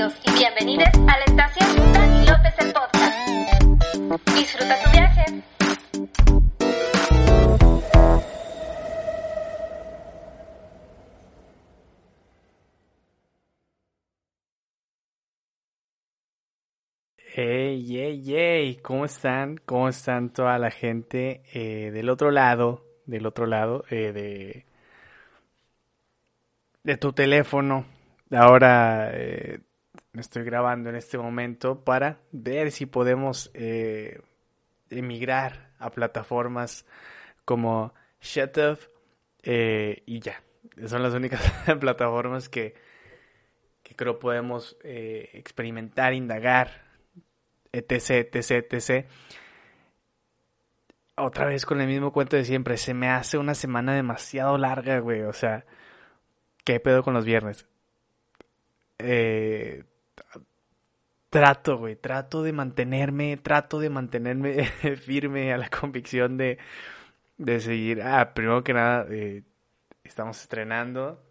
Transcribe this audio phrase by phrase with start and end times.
[0.00, 4.34] Bienvenidos y bienvenidas a la estación Dani López el podcast.
[4.34, 5.24] Disfruta tu viaje.
[17.34, 19.58] Hey, hey, hey, ¿cómo están?
[19.66, 24.64] ¿Cómo están toda la gente eh, del otro lado, del otro lado eh, de,
[26.84, 27.84] de tu teléfono?
[28.30, 29.60] Ahora eh,
[30.14, 34.20] estoy grabando en este momento para ver si podemos eh,
[34.90, 36.84] emigrar a plataformas
[37.44, 38.88] como Shutuf
[39.42, 40.42] eh, y ya.
[40.86, 41.40] Son las únicas
[41.80, 42.74] plataformas que,
[43.82, 46.84] que creo podemos eh, experimentar, indagar,
[47.72, 49.06] etc, etc, etc.
[51.16, 52.76] Otra vez con el mismo cuento de siempre.
[52.76, 55.22] Se me hace una semana demasiado larga, güey.
[55.22, 55.64] O sea,
[56.64, 57.66] ¿qué pedo con los viernes?
[58.98, 59.84] Eh,
[61.30, 64.64] trato, güey, trato de mantenerme, trato de mantenerme
[64.96, 66.58] firme a la convicción de,
[67.38, 68.02] de seguir.
[68.02, 69.42] Ah, primero que nada, eh,
[70.04, 71.22] estamos estrenando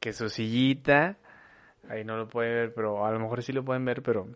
[0.00, 1.18] que su sillita,
[1.88, 4.28] ahí no lo pueden ver, pero a lo mejor sí lo pueden ver, pero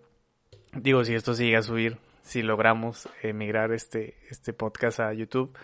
[0.73, 5.57] digo, si esto sigue a subir, si logramos emigrar este, este podcast a YouTube,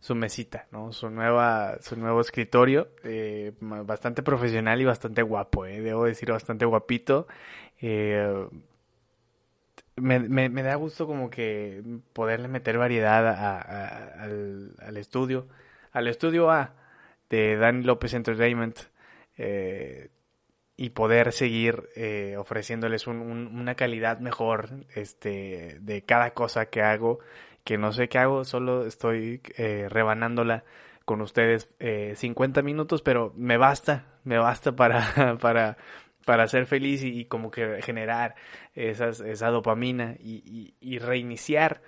[0.00, 0.92] su mesita, ¿no?
[0.92, 6.64] Su nueva, su nuevo escritorio, eh, bastante profesional y bastante guapo, eh, debo decir, bastante
[6.64, 7.26] guapito.
[7.80, 8.46] Eh,
[9.96, 11.82] me, me, da gusto como que
[12.12, 15.48] poderle meter variedad a, al, estudio,
[15.90, 16.74] al estudio A
[17.28, 18.78] de Dani López Entertainment
[20.76, 21.88] y poder seguir
[22.38, 27.18] ofreciéndoles un, una calidad mejor este, de cada cosa que hago
[27.68, 30.64] que no sé qué hago, solo estoy eh, rebanándola
[31.04, 35.76] con ustedes eh, 50 minutos, pero me basta, me basta para, para,
[36.24, 38.36] para ser feliz y, como que generar
[38.74, 41.82] esa dopamina y, y, reiniciar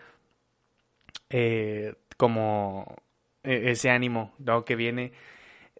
[1.31, 2.97] eh, como
[3.43, 4.67] ese ánimo ¿no?
[4.67, 5.13] que viene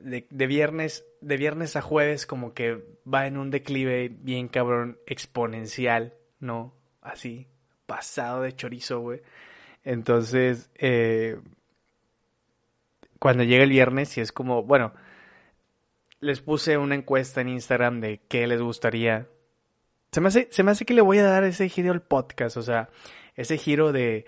[0.01, 4.99] de, de, viernes de viernes a jueves como que va en un declive bien cabrón
[5.07, 6.73] exponencial, ¿no?
[7.03, 7.49] Así,
[7.85, 9.21] pasado de chorizo, güey.
[9.85, 11.39] Entonces, eh,
[13.19, 14.93] cuando llega el viernes, y es como, bueno,
[16.21, 19.29] les puse una encuesta en Instagram de qué les gustaría.
[20.13, 22.57] Se me hace, se me hace que le voy a dar ese giro al podcast,
[22.57, 22.91] o sea,
[23.37, 24.27] ese giro de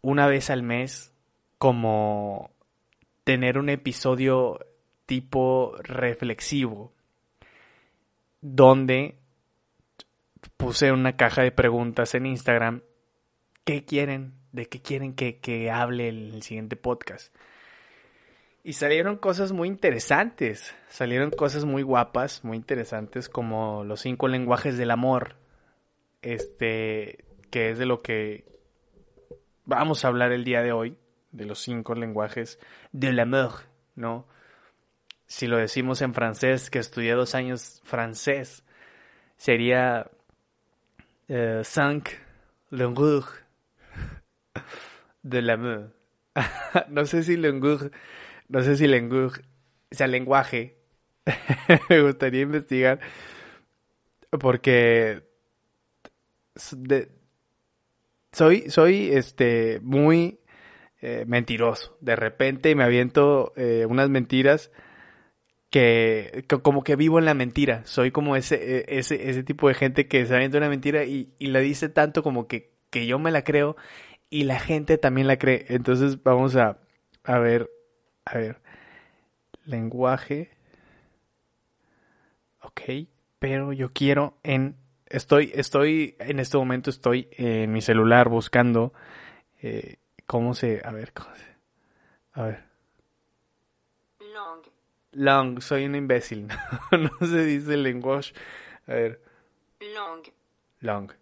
[0.00, 1.12] una vez al mes,
[1.58, 2.50] como
[3.24, 4.60] tener un episodio
[5.06, 6.92] tipo reflexivo,
[8.40, 9.18] donde
[10.56, 12.82] puse una caja de preguntas en Instagram.
[13.64, 14.34] ¿Qué quieren?
[14.54, 17.34] De qué quieren que, que hable el, siguiente podcast.
[18.62, 24.78] Y salieron cosas muy interesantes, salieron cosas muy guapas, muy interesantes, como los cinco lenguajes
[24.78, 25.34] del amor,
[26.22, 28.44] este, que es de lo que
[29.66, 30.96] vamos a hablar el día de hoy,
[31.32, 32.60] de los cinco lenguajes
[32.92, 33.50] del amor,
[33.96, 34.26] ¿no?
[35.26, 38.62] Si lo decimos en francés, que estudié dos años francés,
[39.36, 40.10] sería
[41.28, 42.10] uh, cinq
[42.70, 43.43] lenguajes
[45.22, 45.90] de l'amour.
[46.88, 47.90] no sé si lenguaje,
[48.48, 49.42] no sé si lenguaje,
[49.92, 50.78] o sea, lenguaje.
[51.88, 53.00] Me gustaría investigar
[54.30, 55.22] porque
[58.32, 60.40] soy, soy, este, muy
[61.00, 61.96] eh, mentiroso.
[62.00, 64.70] De repente me aviento eh, unas mentiras
[65.70, 67.82] que, que, como que vivo en la mentira.
[67.84, 71.48] Soy como ese, ese, ese tipo de gente que se avienta una mentira y, y
[71.48, 73.76] la dice tanto como que, que yo me la creo
[74.34, 75.64] y la gente también la cree.
[75.68, 76.78] Entonces vamos a,
[77.22, 77.70] a ver,
[78.24, 78.60] a ver,
[79.64, 80.50] lenguaje,
[82.60, 82.80] ok,
[83.38, 88.92] pero yo quiero en, estoy, estoy, en este momento estoy en mi celular buscando
[89.62, 91.46] eh, cómo se, a ver, cómo se,
[92.32, 92.64] a ver.
[94.18, 94.62] Long.
[95.12, 96.48] Long, soy un imbécil,
[96.90, 98.34] no se dice lenguaje,
[98.88, 99.20] a ver.
[99.94, 100.22] Long.
[100.80, 101.12] Long,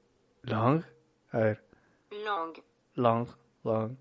[0.45, 0.83] long,
[1.31, 1.63] a ver.
[2.11, 3.29] Long long,
[3.65, 3.97] long.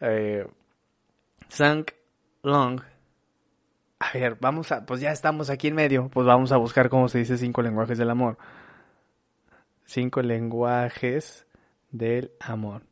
[0.00, 0.46] Eh,
[1.48, 1.92] sank,
[2.42, 2.80] long.
[3.98, 7.08] A ver, vamos a, pues ya estamos aquí en medio, pues vamos a buscar cómo
[7.08, 8.38] se dice cinco lenguajes del amor.
[9.84, 11.46] Cinco lenguajes
[11.90, 12.82] del amor.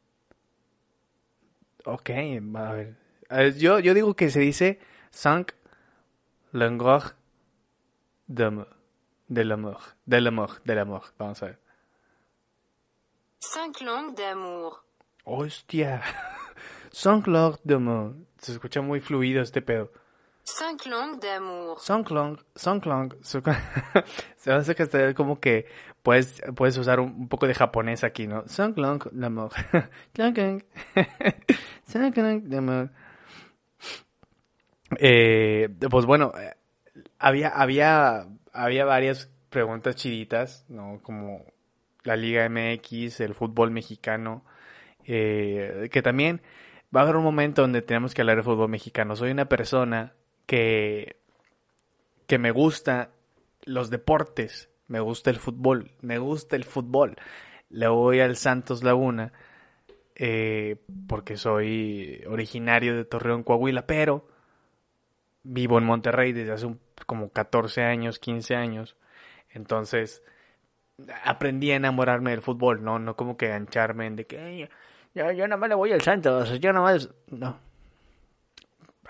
[1.84, 2.96] Ok, a ver.
[3.56, 4.80] Yo, yo digo que se dice
[5.10, 5.52] cinq
[6.52, 7.14] lenguajes
[8.26, 8.68] del amor.
[9.28, 11.02] Del amor, del amor.
[11.18, 11.58] Vamos a ver.
[13.40, 14.87] Cinq langues d'amour.
[15.30, 16.02] Hostia.
[17.64, 18.26] De Mont.
[18.38, 19.92] Se escucha muy fluido este pedo.
[20.60, 21.78] Langues d'amour.
[22.54, 23.42] Songklong, su-
[24.36, 25.66] se hace que esté como que
[26.02, 28.48] puedes, puedes usar un, un poco de japonés aquí, ¿no?
[28.48, 29.50] Songklong, l'amour.
[30.16, 30.62] Songklong,
[31.86, 32.90] Songklong, l'amour.
[34.98, 36.54] Eh, pues bueno, eh,
[37.18, 41.00] había, había, había varias preguntas chiditas, ¿no?
[41.02, 41.44] Como
[42.04, 44.42] la Liga MX, el fútbol mexicano,
[45.08, 46.42] eh, que también
[46.96, 49.16] va a haber un momento donde tenemos que hablar de fútbol mexicano.
[49.16, 50.14] Soy una persona
[50.46, 51.16] que,
[52.26, 53.10] que me gusta
[53.64, 57.16] los deportes, me gusta el fútbol, me gusta el fútbol.
[57.70, 59.32] Le voy al Santos Laguna
[60.16, 60.76] eh,
[61.08, 64.26] porque soy originario de Torreón, Coahuila, pero
[65.42, 68.96] vivo en Monterrey desde hace un- como 14 años, 15 años.
[69.50, 70.22] Entonces,
[71.24, 72.98] aprendí a enamorarme del fútbol, ¿no?
[72.98, 74.68] No como que gancharme en de que "Ay,
[75.18, 77.10] yo, yo nada más le voy al Santos, yo nada más...
[77.28, 77.58] No.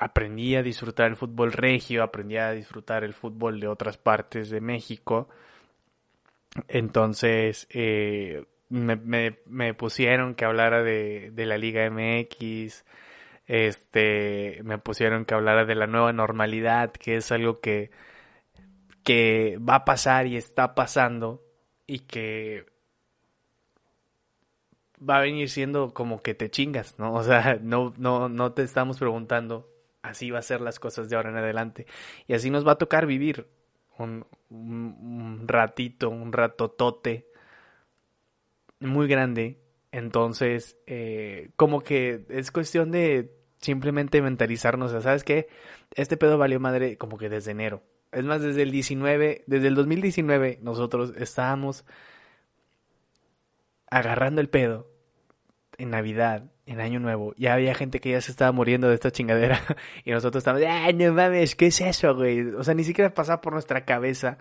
[0.00, 4.60] Aprendí a disfrutar el fútbol regio, aprendí a disfrutar el fútbol de otras partes de
[4.60, 5.28] México.
[6.68, 12.84] Entonces, eh, me, me, me pusieron que hablara de, de la Liga MX,
[13.46, 17.90] este, me pusieron que hablara de la nueva normalidad, que es algo que,
[19.02, 21.42] que va a pasar y está pasando
[21.86, 22.66] y que
[24.98, 27.14] va a venir siendo como que te chingas, ¿no?
[27.14, 29.68] O sea, no, no, no te estamos preguntando,
[30.02, 31.86] así va a ser las cosas de ahora en adelante.
[32.26, 33.46] Y así nos va a tocar vivir
[33.98, 37.28] un, un, un ratito, un ratotote
[38.80, 39.58] muy grande.
[39.90, 45.48] Entonces, eh, como que es cuestión de simplemente mentalizarnos, o sea, ¿sabes qué?
[45.94, 47.82] Este pedo valió madre como que desde enero.
[48.12, 51.84] Es más, desde el 19, desde el 2019 nosotros estábamos
[53.90, 54.90] agarrando el pedo
[55.78, 57.34] en Navidad, en Año Nuevo.
[57.36, 59.60] Ya había gente que ya se estaba muriendo de esta chingadera
[60.04, 61.54] y nosotros estábamos, ¡ay, no mames!
[61.54, 62.40] ¿Qué es eso, güey?
[62.54, 64.38] O sea, ni siquiera pasaba por nuestra cabeza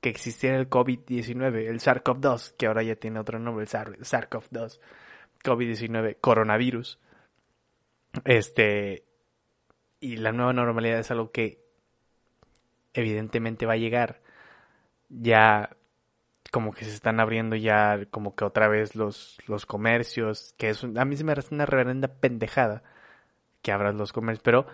[0.00, 4.80] que existiera el COVID-19, el SARS-CoV-2, que ahora ya tiene otro nombre, el SAR- SARS-CoV-2,
[5.44, 6.98] COVID-19, coronavirus.
[8.24, 9.04] Este,
[10.00, 11.60] y la nueva normalidad es algo que
[12.94, 14.22] evidentemente va a llegar.
[15.10, 15.76] Ya
[16.50, 20.84] como que se están abriendo ya como que otra vez los, los comercios, que es
[20.84, 22.82] a mí se me hace una reverenda pendejada
[23.62, 24.66] que abras los comercios, pero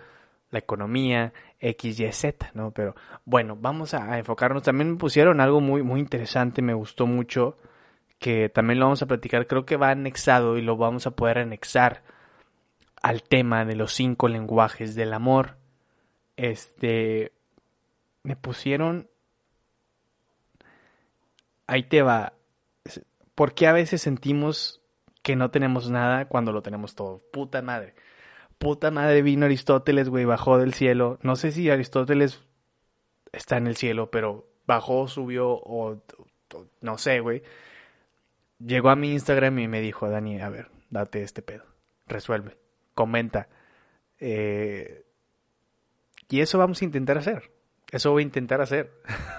[0.49, 2.71] la economía, X, Y, Z, ¿no?
[2.71, 2.95] Pero
[3.25, 4.63] bueno, vamos a, a enfocarnos.
[4.63, 7.57] También me pusieron algo muy, muy interesante, me gustó mucho,
[8.19, 11.39] que también lo vamos a platicar, creo que va anexado y lo vamos a poder
[11.39, 12.03] anexar
[13.01, 15.57] al tema de los cinco lenguajes del amor.
[16.35, 17.33] Este,
[18.23, 19.09] me pusieron
[21.67, 22.33] ahí te va.
[23.35, 24.81] ¿Por qué a veces sentimos
[25.21, 27.21] que no tenemos nada cuando lo tenemos todo?
[27.31, 27.93] Puta madre.
[28.57, 31.19] Puta madre vino Aristóteles, güey, bajó del cielo.
[31.21, 32.41] No sé si Aristóteles
[33.31, 36.01] está en el cielo, pero bajó, subió o,
[36.81, 37.43] no sé, güey.
[38.59, 41.65] Llegó a mi Instagram y me dijo, Dani, a ver, date este pedo.
[42.07, 42.57] Resuelve.
[42.95, 43.47] Comenta.
[44.19, 45.05] Eh,
[46.29, 47.51] y eso vamos a intentar hacer.
[47.91, 48.91] Eso voy a intentar hacer.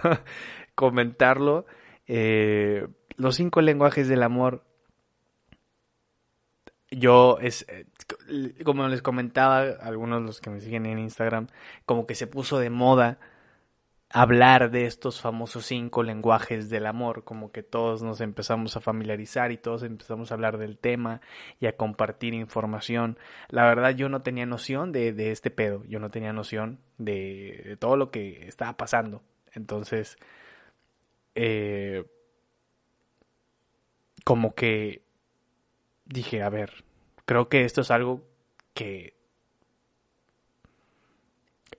[0.76, 1.66] Comentarlo.
[2.08, 4.64] Eh, los cinco lenguajes del amor.
[6.90, 7.84] Yo, es, eh,
[8.64, 11.48] como les comentaba, algunos de los que me siguen en Instagram,
[11.84, 13.18] como que se puso de moda
[14.10, 19.52] hablar de estos famosos cinco lenguajes del amor, como que todos nos empezamos a familiarizar
[19.52, 21.20] y todos empezamos a hablar del tema
[21.60, 23.18] y a compartir información.
[23.48, 27.62] La verdad yo no tenía noción de, de este pedo, yo no tenía noción de,
[27.66, 29.22] de todo lo que estaba pasando.
[29.52, 30.16] Entonces,
[31.40, 32.04] eh,
[34.24, 35.04] como que
[36.04, 36.84] dije, a ver,
[37.26, 38.26] creo que esto es algo
[38.74, 39.14] que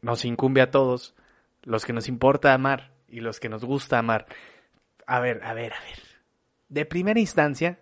[0.01, 1.13] nos incumbe a todos,
[1.63, 4.27] los que nos importa amar y los que nos gusta amar.
[5.05, 5.99] A ver, a ver, a ver.
[6.69, 7.79] De primera instancia,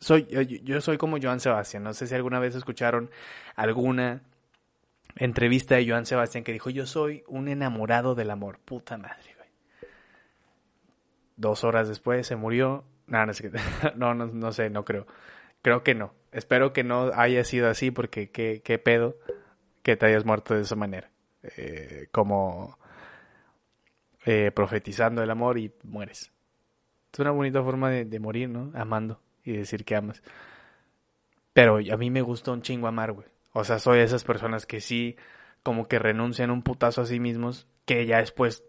[0.00, 1.82] soy, yo, yo soy como Joan Sebastián.
[1.82, 3.10] No sé si alguna vez escucharon
[3.56, 4.20] alguna
[5.16, 8.58] entrevista de Joan Sebastián que dijo, yo soy un enamorado del amor.
[8.58, 9.37] Puta madre.
[11.38, 12.84] Dos horas después se murió.
[13.06, 13.50] No, no, sé,
[13.96, 15.06] no, no, no sé, no creo.
[15.62, 16.12] Creo que no.
[16.30, 19.16] Espero que no haya sido así porque qué, qué pedo
[19.82, 21.10] que te hayas muerto de esa manera.
[21.56, 22.78] Eh, como
[24.26, 26.32] eh, profetizando el amor y mueres.
[27.12, 28.70] Es una bonita forma de, de, morir, ¿no?
[28.74, 30.22] Amando y decir que amas.
[31.54, 33.26] Pero a mí me gusta un chingo amar, güey.
[33.52, 35.16] O sea, soy de esas personas que sí,
[35.62, 38.64] como que renuncian un putazo a sí mismos, que ya después,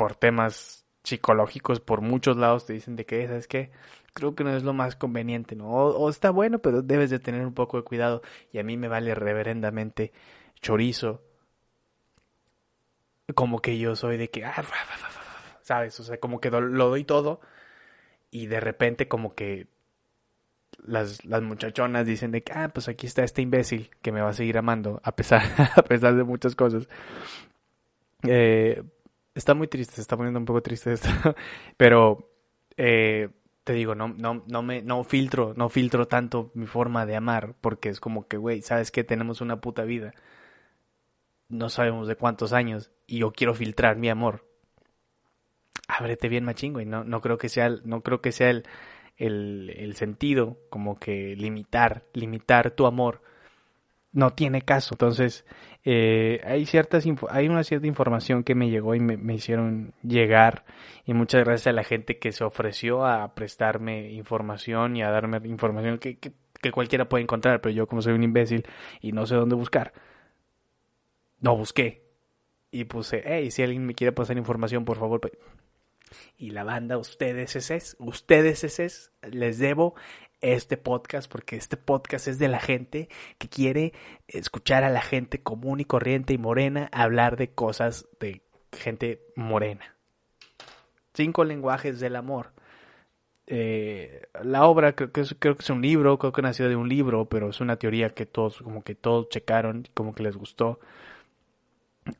[0.00, 3.70] por temas psicológicos por muchos lados te dicen de que, ¿sabes qué?
[4.14, 5.66] Creo que no es lo más conveniente, ¿no?
[5.68, 8.22] O, está bueno, pero debes de tener un poco de cuidado.
[8.50, 10.14] Y a mí me vale reverendamente
[10.62, 11.22] chorizo.
[13.34, 14.64] Como que yo soy de que, ah,
[15.60, 16.00] ¿sabes?
[16.00, 17.42] O sea, como que lo doy todo.
[18.30, 19.66] Y de repente como que
[20.78, 24.30] las, las muchachonas dicen de que, ah, pues aquí está este imbécil que me va
[24.30, 25.42] a seguir amando a pesar,
[25.76, 26.88] a pesar de muchas cosas.
[28.22, 28.82] Eh,
[29.34, 31.08] está muy triste, se está poniendo un poco triste esto,
[31.76, 32.30] pero
[32.76, 33.28] eh,
[33.64, 37.54] te digo, no, no, no me, no filtro, no filtro tanto mi forma de amar,
[37.60, 40.12] porque es como que, güey, sabes que tenemos una puta vida,
[41.48, 44.46] no sabemos de cuántos años, y yo quiero filtrar mi amor.
[45.88, 48.64] Ábrete bien machingo, y no, no creo que sea, no creo que sea el,
[49.16, 53.22] el, el sentido, como que limitar, limitar tu amor
[54.12, 54.94] no tiene caso.
[54.94, 55.44] Entonces,
[55.84, 60.64] eh, hay ciertas hay una cierta información que me llegó y me, hicieron llegar
[61.06, 65.40] y muchas gracias a la gente que se ofreció a prestarme información y a darme
[65.48, 66.32] información que, que,
[66.72, 68.66] cualquiera puede encontrar, pero yo como soy un imbécil
[69.00, 69.92] y no sé dónde buscar,
[71.40, 72.04] no busqué
[72.70, 75.20] y puse, hey, si alguien me quiere pasar información, por favor.
[76.36, 79.94] Y la banda, ustedes es, ustedes es, les debo
[80.40, 83.92] este podcast porque este podcast es de la gente que quiere
[84.28, 88.42] escuchar a la gente común y corriente y morena hablar de cosas de
[88.72, 89.96] gente morena.
[91.14, 92.52] Cinco lenguajes del amor.
[93.46, 96.76] Eh, la obra creo que, es, creo que es un libro, creo que nació de
[96.76, 100.36] un libro, pero es una teoría que todos, como que todos checaron, como que les
[100.36, 100.78] gustó.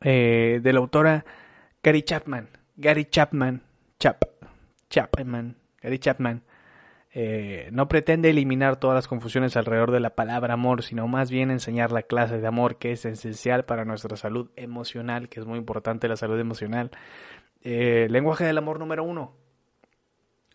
[0.01, 1.25] Eh, de la autora
[1.81, 2.49] Gary Chapman.
[2.75, 3.61] Gary Chapman.
[3.97, 4.23] Chap.
[4.89, 5.55] Chapman.
[5.81, 6.43] Gary Chapman.
[7.13, 11.51] Eh, no pretende eliminar todas las confusiones alrededor de la palabra amor, sino más bien
[11.51, 15.59] enseñar la clase de amor que es esencial para nuestra salud emocional, que es muy
[15.59, 16.91] importante la salud emocional.
[17.63, 19.35] Eh, lenguaje del amor número uno.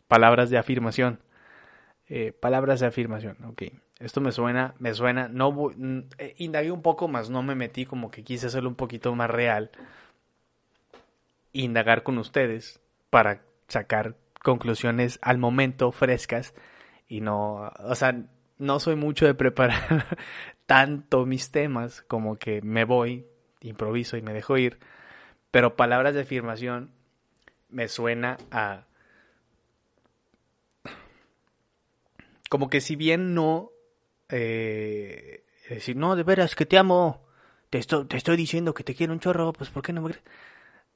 [0.08, 1.20] Palabras de afirmación.
[2.08, 3.64] Eh, palabras de afirmación, ok.
[3.98, 5.72] Esto me suena, me suena, no
[6.36, 9.70] indagué un poco más, no me metí como que quise hacerlo un poquito más real.
[11.52, 14.14] Indagar con ustedes para sacar
[14.47, 16.55] conclusiones al momento frescas
[17.09, 18.15] y no, o sea,
[18.59, 20.07] no soy mucho de preparar
[20.67, 23.26] tanto mis temas como que me voy,
[23.61, 24.79] improviso y me dejo ir,
[25.50, 26.93] pero palabras de afirmación
[27.71, 28.87] me suena a
[32.49, 33.73] como que si bien no
[34.29, 37.26] eh, decir no de veras que te amo
[37.69, 40.15] te estoy, te estoy diciendo que te quiero un chorro pues por qué no me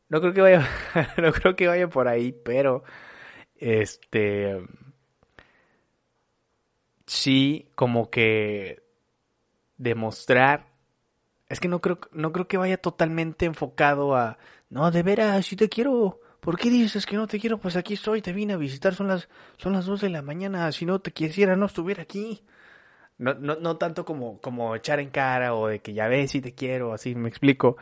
[0.09, 0.69] no creo que vaya
[1.17, 2.85] no creo que vaya por ahí pero
[3.61, 4.67] este,
[7.07, 8.83] sí, como que
[9.77, 10.67] demostrar,
[11.49, 14.39] es que no creo, no creo que vaya totalmente enfocado a,
[14.71, 17.59] no, de veras, si te quiero, ¿por qué dices que no te quiero?
[17.59, 20.87] Pues aquí estoy, te vine a visitar, son las, son las de la mañana, si
[20.87, 22.43] no te quisiera no estuviera aquí.
[23.19, 26.41] No, no, no tanto como, como echar en cara o de que ya ves si
[26.41, 27.77] te quiero, así me explico.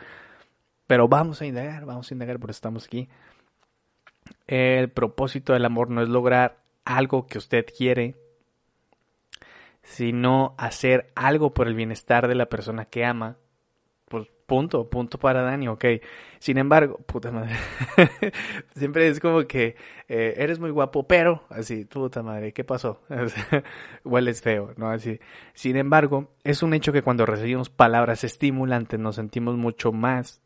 [0.88, 3.08] Pero vamos a indagar, vamos a indagar, por eso estamos aquí.
[4.46, 8.16] El propósito del amor no es lograr algo que usted quiere,
[9.82, 13.36] sino hacer algo por el bienestar de la persona que ama.
[14.06, 15.84] Pues punto, punto para Dani, ok.
[16.38, 17.54] Sin embargo, puta madre,
[18.74, 19.76] siempre es como que
[20.08, 23.02] eh, eres muy guapo, pero así, puta madre, ¿qué pasó?
[24.04, 24.90] Hueles feo, ¿no?
[24.90, 25.20] Así.
[25.52, 30.40] Sin embargo, es un hecho que cuando recibimos palabras estimulantes nos sentimos mucho más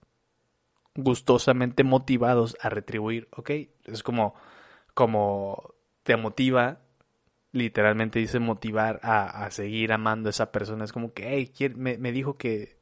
[0.94, 3.50] gustosamente motivados a retribuir, ¿ok?
[3.84, 4.34] Es como,
[4.94, 6.80] como te motiva,
[7.52, 10.84] literalmente dice motivar a, seguir amando a esa persona.
[10.84, 12.76] Es como que, hey, me, me dijo que,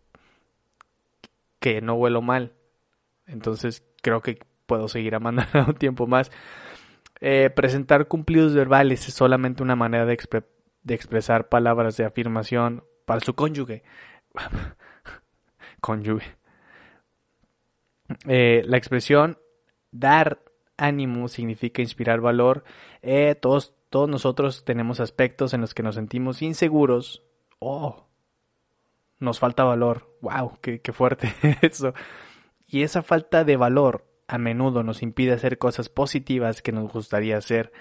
[1.59, 2.55] que no huelo mal.
[3.27, 6.31] Entonces creo que puedo seguir amando un tiempo más.
[7.21, 10.17] Eh, presentar cumplidos verbales es solamente una manera de,
[10.83, 13.83] de expresar palabras de afirmación para su cónyuge.
[15.81, 16.40] cónyuge.
[18.27, 19.39] Eh, la expresión
[19.91, 20.41] dar
[20.77, 22.65] ánimo significa inspirar valor.
[23.03, 27.23] Eh, todos, todos nosotros tenemos aspectos en los que nos sentimos inseguros.
[27.59, 28.07] Oh,
[29.19, 30.17] nos falta valor.
[30.21, 31.95] Wow, qué, fuerte eso.
[32.67, 37.37] Y esa falta de valor a menudo nos impide hacer cosas positivas que nos gustaría
[37.37, 37.73] hacer.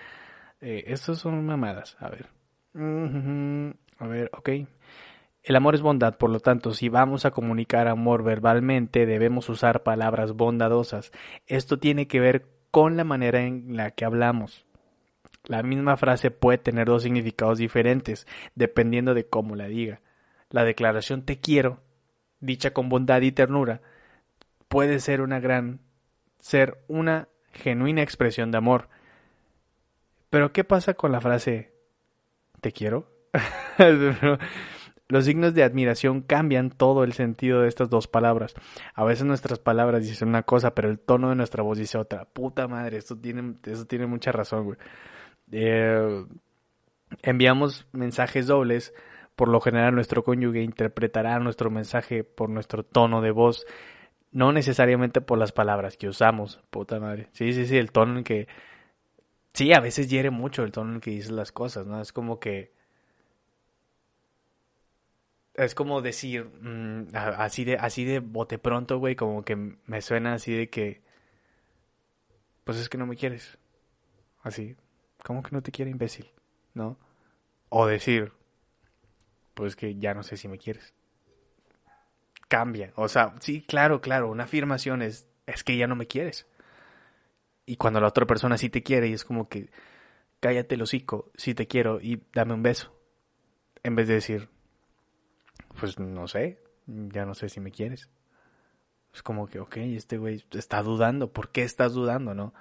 [0.62, 1.96] Eh, son mamadas.
[2.00, 2.28] A ver.
[2.76, 4.50] A ver, ok.
[5.44, 9.84] El amor es bondad, por lo tanto, si vamos a comunicar amor verbalmente, debemos usar
[9.84, 11.12] palabras bondadosas.
[11.48, 14.66] Esto tiene que ver con la manera en la que hablamos.
[15.46, 20.02] La misma frase puede tener dos significados diferentes, dependiendo de cómo la diga.
[20.50, 21.82] La declaración te quiero,
[22.40, 23.82] dicha con bondad y ternura,
[24.68, 25.80] puede ser una gran
[26.40, 28.90] ser una genuina expresión de amor.
[30.30, 31.74] Pero ¿qué pasa con la frase
[32.62, 33.10] te quiero?
[35.12, 38.54] Los signos de admiración cambian todo el sentido de estas dos palabras.
[38.94, 42.26] A veces nuestras palabras dicen una cosa, pero el tono de nuestra voz dice otra.
[42.26, 44.78] Puta madre, esto tiene, eso tiene mucha razón, güey.
[45.52, 46.26] Eh,
[47.24, 48.94] enviamos mensajes dobles.
[49.36, 53.66] Por lo general, nuestro cónyuge interpretará nuestro mensaje por nuestro tono de voz,
[54.32, 56.62] no necesariamente por las palabras que usamos.
[56.70, 57.30] Puta madre.
[57.32, 58.48] Sí, sí, sí, el tono en que.
[59.54, 62.00] Sí, a veces hiere mucho el tono en que dices las cosas, ¿no?
[62.00, 62.78] Es como que
[65.60, 70.34] es como decir, mm, así de, así de bote pronto, güey, como que me suena
[70.34, 71.02] así de que,
[72.64, 73.58] pues es que no me quieres.
[74.42, 74.78] Así,
[75.24, 76.32] ¿cómo que no te quiere, imbécil?
[76.74, 76.98] ¿No?
[77.70, 78.32] O decir,
[79.54, 80.94] pues que ya no sé si me quieres.
[82.48, 82.94] Cambia.
[82.96, 86.48] O sea, sí, claro, claro, una afirmación es, es que ya no me quieres.
[87.66, 89.70] Y cuando la otra persona sí te quiere y es como que,
[90.40, 92.96] cállate el hocico, sí te quiero y dame un beso.
[93.84, 94.50] En vez de decir,
[95.78, 98.10] pues no sé, ya no sé si me quieres.
[99.14, 102.54] Es como que, ok, este güey está dudando, ¿por qué estás dudando, no?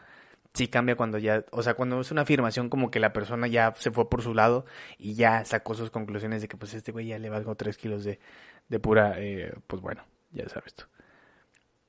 [0.54, 3.74] Sí cambia cuando ya, o sea, cuando es una afirmación como que la persona ya
[3.76, 4.64] se fue por su lado
[4.98, 8.02] y ya sacó sus conclusiones de que pues este güey ya le valgo tres kilos
[8.02, 8.18] de,
[8.68, 10.84] de pura, eh, pues bueno, ya sabes tú.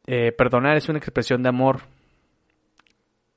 [0.07, 1.81] Eh, perdonar es una expresión de amor.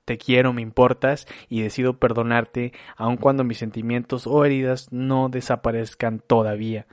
[0.04, 6.18] Te quiero, me importas y decido perdonarte aun cuando mis sentimientos o heridas no desaparezcan
[6.18, 6.86] todavía.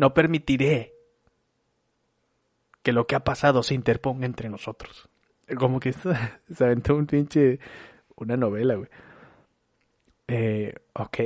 [0.00, 0.94] No permitiré
[2.82, 5.10] que lo que ha pasado se interponga entre nosotros.
[5.58, 5.92] Como que
[6.50, 7.60] se aventó un pinche.
[8.16, 8.88] Una novela, güey.
[10.26, 11.18] Eh, ok.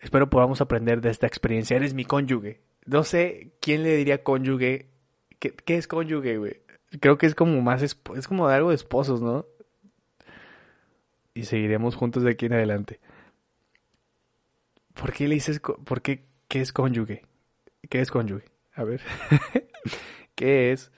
[0.00, 1.76] Espero podamos aprender de esta experiencia.
[1.76, 2.62] Eres mi cónyuge.
[2.86, 4.88] No sé quién le diría cónyuge.
[5.38, 6.62] ¿Qué, qué es cónyuge, güey?
[6.98, 7.82] Creo que es como más.
[7.82, 7.94] Es
[8.26, 9.44] como algo de esposos, ¿no?
[11.34, 13.00] Y seguiremos juntos de aquí en adelante.
[14.94, 15.60] ¿Por qué le dices.
[15.60, 16.24] ¿Por qué?
[16.48, 17.26] ¿Qué es cónyuge?
[17.88, 18.46] ¿Qué es cónyuge?
[18.74, 19.00] A ver.
[20.34, 20.92] ¿Qué es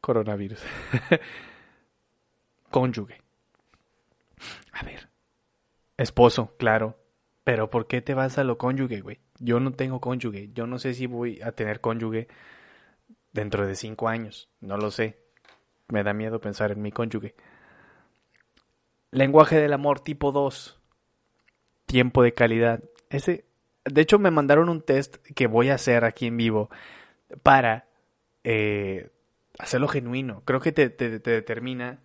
[0.00, 0.62] coronavirus?
[2.70, 3.20] cónyuge.
[4.72, 5.08] A ver.
[5.96, 6.98] Esposo, claro.
[7.44, 9.20] Pero ¿por qué te vas a lo cónyuge, güey?
[9.38, 10.50] Yo no tengo cónyuge.
[10.52, 12.28] Yo no sé si voy a tener cónyuge
[13.32, 14.48] dentro de cinco años.
[14.60, 15.18] No lo sé.
[15.88, 17.34] Me da miedo pensar en mi cónyuge.
[19.10, 20.80] Lenguaje del amor tipo 2.
[21.86, 22.82] Tiempo de calidad.
[23.10, 23.44] Ese
[23.84, 26.70] de hecho, me mandaron un test que voy a hacer aquí en vivo
[27.42, 27.86] para
[28.44, 29.10] eh,
[29.58, 30.42] hacerlo genuino.
[30.44, 32.00] Creo que te, te, determina,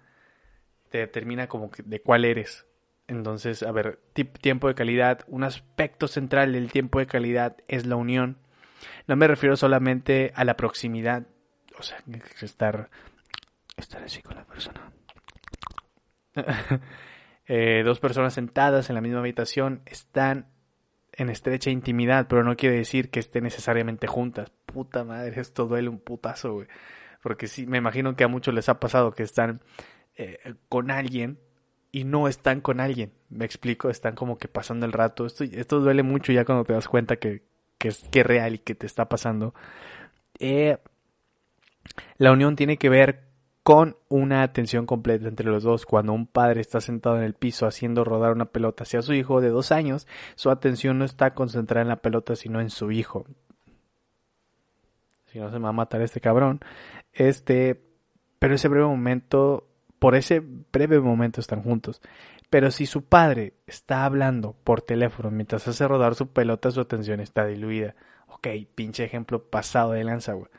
[0.90, 2.66] te determina como de cuál eres.
[3.08, 5.22] Entonces, a ver, tiempo de calidad.
[5.28, 8.38] Un aspecto central del tiempo de calidad es la unión.
[9.08, 11.28] No me refiero solamente a la proximidad.
[11.80, 11.98] O sea,
[12.42, 12.90] estar,
[13.78, 14.92] estar así con la persona.
[17.50, 20.48] Eh, dos personas sentadas en la misma habitación están
[21.18, 24.52] en estrecha intimidad, pero no quiere decir que estén necesariamente juntas.
[24.66, 26.68] Puta madre, esto duele un putazo, güey.
[27.24, 29.62] Porque sí, me imagino que a muchos les ha pasado que están
[30.16, 31.40] eh, con alguien
[31.92, 33.12] y no están con alguien.
[33.30, 35.26] Me explico, están como que pasando el rato.
[35.26, 37.42] Esto, duele mucho ya cuando te das cuenta que,
[37.80, 39.56] es que real y que te está pasando.
[40.38, 40.78] Eh,
[42.18, 43.27] la unión tiene que ver
[43.68, 45.86] con una atención completa entre los dos.
[45.86, 49.42] Cuando un padre está sentado en el piso haciendo rodar una pelota hacia su hijo
[49.42, 53.26] de dos años, su atención no está concentrada en la pelota, sino en su hijo.
[55.26, 56.62] Si no se me va a matar este cabrón.
[57.12, 57.84] Este,
[58.40, 59.68] pero ese breve momento,
[60.00, 62.02] por ese breve momento están juntos.
[62.50, 67.20] Pero si su padre está hablando por teléfono mientras hace rodar su pelota, su atención
[67.20, 67.96] está diluida.
[68.28, 70.50] Ok, pinche ejemplo pasado de lanza, güey.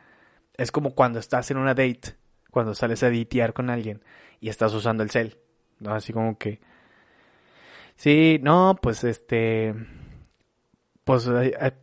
[0.58, 2.18] Es como cuando estás en una date
[2.58, 4.02] cuando sales a ditear con alguien
[4.40, 5.38] y estás usando el cel.
[5.86, 6.58] Así como que...
[7.94, 9.76] Sí, no, pues este...
[11.04, 11.30] Pues,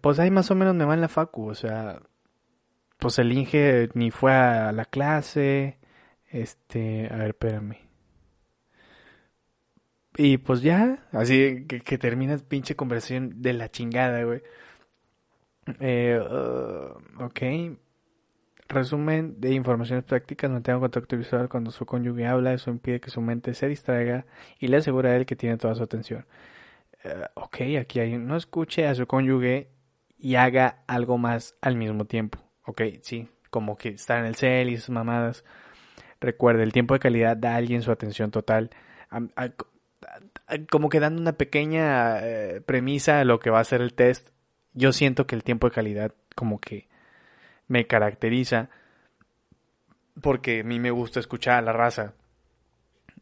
[0.02, 2.02] pues ahí más o menos me va en la facu, o sea...
[2.98, 5.80] Pues el Inge ni fue a la clase,
[6.28, 7.08] este...
[7.10, 7.78] A ver, espérame.
[10.18, 14.42] Y pues ya, así que, que terminas pinche conversación de la chingada, güey.
[15.80, 17.42] Eh, uh, ok,
[18.68, 23.22] Resumen de informaciones prácticas, mantenga contacto visual cuando su cónyuge habla, eso impide que su
[23.22, 24.26] mente se distraiga
[24.60, 26.26] y le asegura a él que tiene toda su atención.
[27.04, 29.70] Eh, ok, aquí hay no escuche a su cónyuge
[30.18, 32.40] y haga algo más al mismo tiempo.
[32.66, 35.46] Ok, sí, como que está en el cel y sus mamadas.
[36.20, 38.72] Recuerde, el tiempo de calidad da a alguien su atención total.
[40.72, 44.30] como que dando una pequeña eh, premisa a lo que va a ser el test,
[44.74, 46.88] yo siento que el tiempo de calidad como que
[47.68, 48.70] me caracteriza
[50.22, 52.14] porque a mí me gusta escuchar a la raza.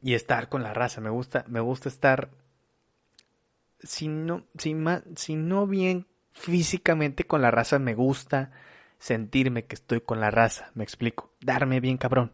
[0.02, 1.00] y estar con la raza.
[1.00, 2.30] Me gusta, me gusta estar,
[3.80, 4.76] si no, si,
[5.68, 8.52] bien físicamente con la raza, me gusta
[8.98, 10.72] sentirme que estoy con la raza.
[10.76, 11.32] Me explico.
[11.40, 12.34] Darme bien cabrón.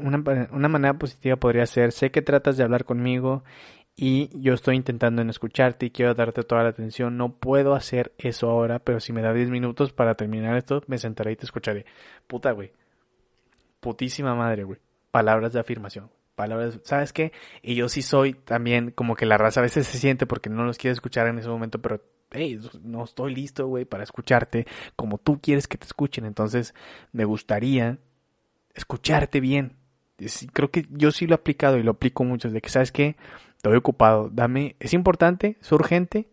[0.00, 3.44] Una, una manera positiva podría ser, sé que tratas de hablar conmigo
[3.96, 7.16] y yo estoy intentando en escucharte y quiero darte toda la atención.
[7.16, 10.98] No puedo hacer eso ahora, pero si me da 10 minutos para terminar esto, me
[10.98, 11.84] sentaré y te escucharé.
[12.26, 12.72] Puta, güey.
[13.80, 14.78] Putísima madre, güey.
[15.10, 16.10] Palabras de afirmación.
[16.34, 17.32] Palabras, ¿sabes qué?
[17.62, 20.64] Y yo sí soy también como que la raza a veces se siente porque no
[20.64, 22.00] los quiere escuchar en ese momento, pero
[22.30, 26.24] hey, no estoy listo, güey, para escucharte como tú quieres que te escuchen.
[26.24, 26.74] Entonces,
[27.12, 27.98] me gustaría
[28.74, 29.76] escucharte bien.
[30.52, 32.48] Creo que yo sí lo he aplicado y lo aplico mucho.
[32.50, 33.16] De que, ¿sabes qué?
[33.60, 35.58] Estoy ocupado, dame, ¿es importante?
[35.60, 36.30] ¿Es urgente?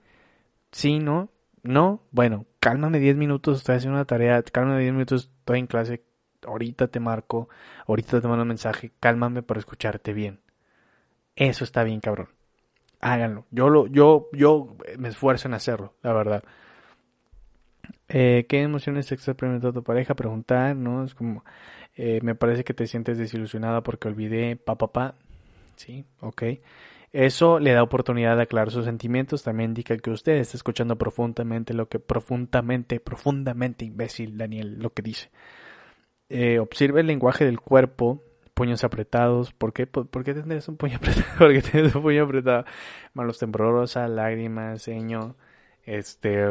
[0.72, 1.30] Sí, ¿no?
[1.62, 6.04] No, bueno, cálmame 10 minutos, estoy haciendo una tarea, cálmame 10 minutos, estoy en clase,
[6.46, 7.50] ahorita te marco,
[7.86, 10.40] ahorita te mando un mensaje, cálmame para escucharte bien.
[11.36, 12.30] Eso está bien, cabrón.
[13.02, 13.46] Háganlo.
[13.52, 16.44] Yo lo, yo, yo me esfuerzo en hacerlo, la verdad.
[18.10, 20.16] Eh, ¿Qué emociones está experimentando tu pareja?
[20.16, 21.04] Preguntar, ¿no?
[21.04, 21.44] Es como,
[21.96, 25.16] eh, me parece que te sientes desilusionada porque olvidé, pa, pa, pa.
[25.76, 26.44] Sí, ok.
[27.14, 31.74] Eso le da oportunidad de aclarar sus sentimientos, también indica que usted está escuchando profundamente
[31.74, 35.30] lo que profundamente, profundamente imbécil Daniel lo que dice.
[36.30, 39.54] Eh, observe el lenguaje del cuerpo, puños apretados.
[39.54, 40.32] ¿Por qué, por, qué
[40.68, 41.28] un puño apretado?
[41.38, 42.66] Porque tienes un puño apretado.
[43.14, 45.36] Malos temblorosa, lágrimas, ceño.
[45.86, 46.46] Este.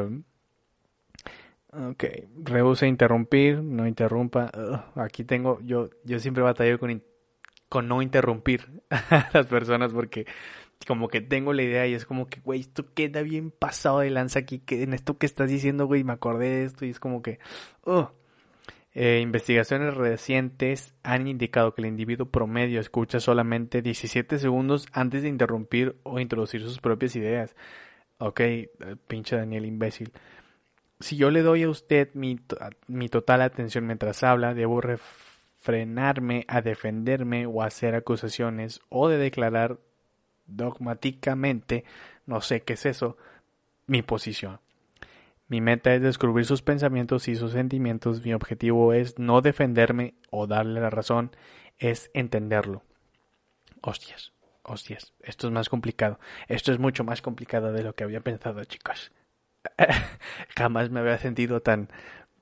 [1.72, 2.04] Ok.
[2.44, 4.50] Rehúsa interrumpir, no interrumpa.
[4.94, 5.60] aquí tengo.
[5.62, 6.90] Yo, yo siempre batallo con
[7.68, 10.26] con no interrumpir a las personas porque
[10.86, 14.10] como que tengo la idea y es como que, güey, esto queda bien pasado de
[14.10, 17.00] lanza aquí, que en esto que estás diciendo, güey, me acordé de esto y es
[17.00, 17.38] como que,
[17.84, 18.12] oh.
[18.98, 25.28] Eh, investigaciones recientes han indicado que el individuo promedio escucha solamente 17 segundos antes de
[25.28, 27.54] interrumpir o introducir sus propias ideas.
[28.16, 28.68] Ok, eh,
[29.06, 30.12] pinche Daniel imbécil.
[30.98, 32.40] Si yo le doy a usted mi,
[32.86, 34.80] mi total atención mientras habla, debo
[35.66, 39.80] frenarme a defenderme o hacer acusaciones o de declarar
[40.46, 41.84] dogmáticamente,
[42.24, 43.16] no sé qué es eso,
[43.88, 44.60] mi posición.
[45.48, 48.24] Mi meta es descubrir sus pensamientos y sus sentimientos.
[48.24, 51.34] Mi objetivo es no defenderme o darle la razón,
[51.78, 52.84] es entenderlo.
[53.82, 56.20] Hostias, hostias, esto es más complicado.
[56.46, 59.10] Esto es mucho más complicado de lo que había pensado, chicos.
[60.56, 61.88] Jamás me había sentido tan,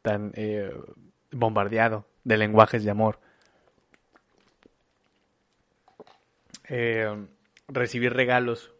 [0.02, 0.70] tan eh,
[1.30, 3.20] bombardeado de lenguajes de amor.
[6.68, 7.26] Eh,
[7.68, 8.72] recibir regalos,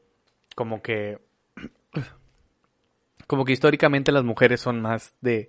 [0.55, 1.19] como que,
[3.27, 5.49] como que históricamente las mujeres son más de,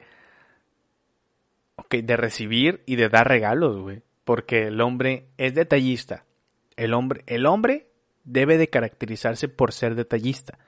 [1.77, 6.25] ok, de recibir y de dar regalos, güey, porque el hombre es detallista.
[6.75, 7.87] El hombre, el hombre
[8.25, 10.59] debe de caracterizarse por ser detallista.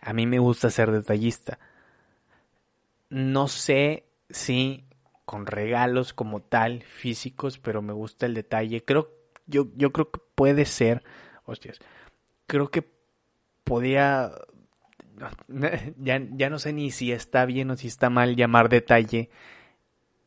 [0.00, 1.58] A mí me gusta ser detallista.
[3.10, 4.84] No sé si
[5.24, 8.84] con regalos como tal, físicos, pero me gusta el detalle.
[8.84, 9.10] Creo,
[9.46, 11.02] yo, yo creo que puede ser,
[11.44, 11.78] hostias,
[12.46, 12.84] creo que
[13.64, 14.32] podía,
[15.98, 19.30] ya, ya no sé ni si está bien o si está mal llamar detalle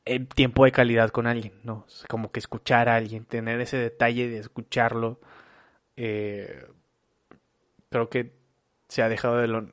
[0.06, 1.86] el tiempo de calidad con alguien, ¿no?
[2.10, 5.20] Como que escuchar a alguien, tener ese detalle de escucharlo,
[5.96, 6.68] eh,
[7.90, 8.34] creo que
[8.90, 9.70] se ha dejado de lo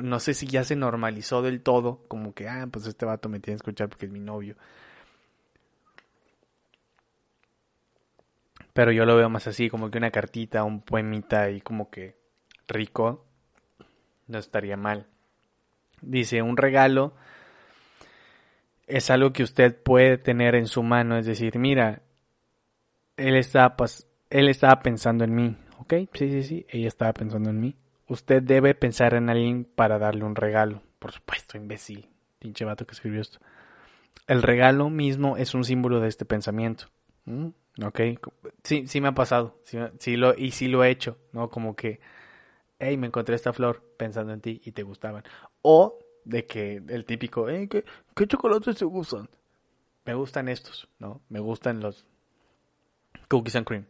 [0.00, 3.40] no sé si ya se normalizó del todo, como que, ah, pues este vato me
[3.40, 4.56] tiene que escuchar porque es mi novio.
[8.72, 12.16] Pero yo lo veo más así, como que una cartita, un poemita y como que
[12.68, 13.26] rico,
[14.28, 15.06] no estaría mal.
[16.00, 17.14] Dice, un regalo
[18.86, 22.02] es algo que usted puede tener en su mano, es decir, mira,
[23.16, 23.76] él estaba,
[24.30, 25.94] él estaba pensando en mí, ¿ok?
[26.14, 27.76] Sí, sí, sí, ella estaba pensando en mí.
[28.12, 30.82] Usted debe pensar en alguien para darle un regalo.
[30.98, 32.10] Por supuesto, imbécil.
[32.38, 33.38] Pinche vato que escribió esto.
[34.26, 36.88] El regalo mismo es un símbolo de este pensamiento.
[37.24, 37.48] ¿Mm?
[37.82, 38.00] Ok.
[38.64, 39.58] Sí, sí me ha pasado.
[39.98, 41.16] Sí, lo, y sí lo he hecho.
[41.32, 41.48] ¿No?
[41.48, 42.00] Como que,
[42.78, 45.24] hey, me encontré esta flor pensando en ti y te gustaban.
[45.62, 47.82] O de que el típico, hey, ¿qué,
[48.14, 49.30] qué chocolates te gustan?
[50.04, 51.22] Me gustan estos, ¿no?
[51.30, 52.04] Me gustan los
[53.28, 53.86] cookies and cream.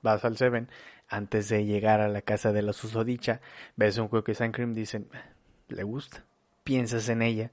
[0.00, 0.68] Vas al Seven
[1.08, 3.40] antes de llegar a la casa de la susodicha,
[3.76, 5.08] ves un cookies and cream, dicen,
[5.68, 6.24] le gusta,
[6.64, 7.50] piensas en ella,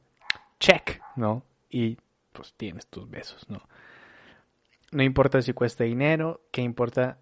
[0.59, 1.43] check, ¿no?
[1.69, 1.97] Y
[2.31, 3.61] pues tienes tus besos, ¿no?
[4.91, 7.17] No importa si cuesta dinero, ¿qué importa?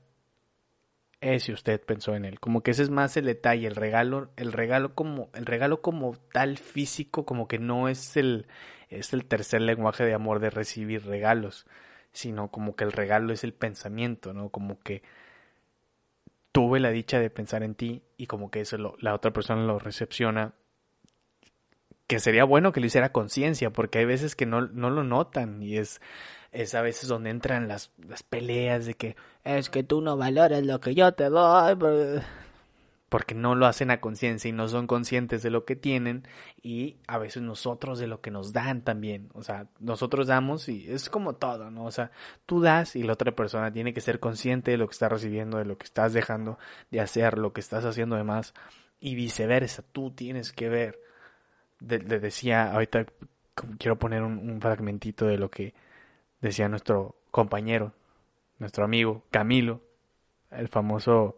[1.24, 2.40] es si usted pensó en él.
[2.40, 6.16] Como que ese es más el detalle, el regalo, el regalo como, el regalo como
[6.32, 8.46] tal físico, como que no es el,
[8.90, 11.66] es el tercer lenguaje de amor de recibir regalos,
[12.12, 14.50] sino como que el regalo es el pensamiento, ¿no?
[14.50, 15.02] Como que
[16.54, 19.80] tuve la dicha de pensar en ti y como que eso la otra persona lo
[19.80, 20.54] recepciona
[22.08, 25.64] que sería bueno que lo hiciera conciencia, porque hay veces que no, no lo notan
[25.64, 26.02] y es,
[26.52, 30.64] es a veces donde entran las, las peleas de que es que tú no valoras
[30.64, 31.76] lo que yo te doy,
[33.14, 36.24] porque no lo hacen a conciencia y no son conscientes de lo que tienen
[36.64, 40.92] y a veces nosotros de lo que nos dan también, o sea, nosotros damos y
[40.92, 41.86] es como todo, ¿no?
[41.86, 42.10] O sea,
[42.48, 45.60] tú das y la otra persona tiene que ser consciente de lo que está recibiendo,
[45.60, 46.58] de lo que estás dejando
[46.90, 48.56] de hacer, lo que estás haciendo de más
[49.00, 51.00] y viceversa, tú tienes que ver.
[51.82, 53.06] Le decía, ahorita
[53.78, 55.76] quiero poner un, fragmentito de lo que
[56.42, 57.94] decía nuestro compañero,
[58.58, 59.82] nuestro amigo Camilo,
[60.50, 61.36] el famoso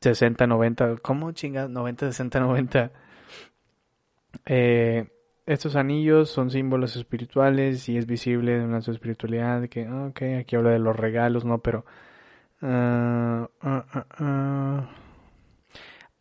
[0.00, 1.68] 60-90, ¿cómo chingas?
[1.70, 2.90] 90-60-90.
[4.46, 5.08] Eh,
[5.46, 10.70] estos anillos son símbolos espirituales y es visible de una espiritualidad que, ok, aquí habla
[10.70, 11.58] de los regalos, ¿no?
[11.58, 11.84] Pero...
[12.62, 14.82] Uh, uh,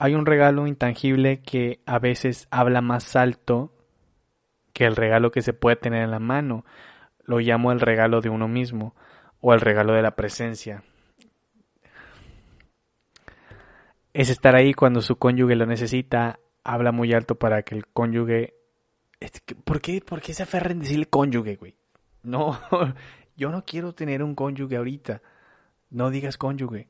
[0.01, 3.73] hay un regalo intangible que a veces habla más alto
[4.71, 6.63] que el regalo que se puede tener en la mano.
[7.25, 8.95] Lo llamo el regalo de uno mismo
[9.41, 10.83] o el regalo de la presencia.
[14.13, 18.55] Es estar ahí cuando su cónyuge lo necesita, habla muy alto para que el cónyuge...
[19.65, 21.75] ¿Por qué, ¿Por qué se aferra en decirle cónyuge, güey?
[22.23, 22.59] No,
[23.37, 25.21] yo no quiero tener un cónyuge ahorita.
[25.89, 26.87] No digas cónyuge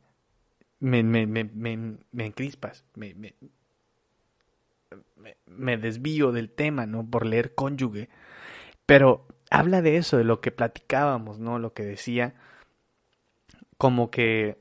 [0.80, 3.36] me, me, me, me, me encrispas, me, me,
[5.46, 7.06] me desvío del tema, ¿no?
[7.06, 8.10] Por leer cónyuge.
[8.86, 11.60] Pero habla de eso, de lo que platicábamos, ¿no?
[11.60, 12.34] Lo que decía,
[13.78, 14.58] como que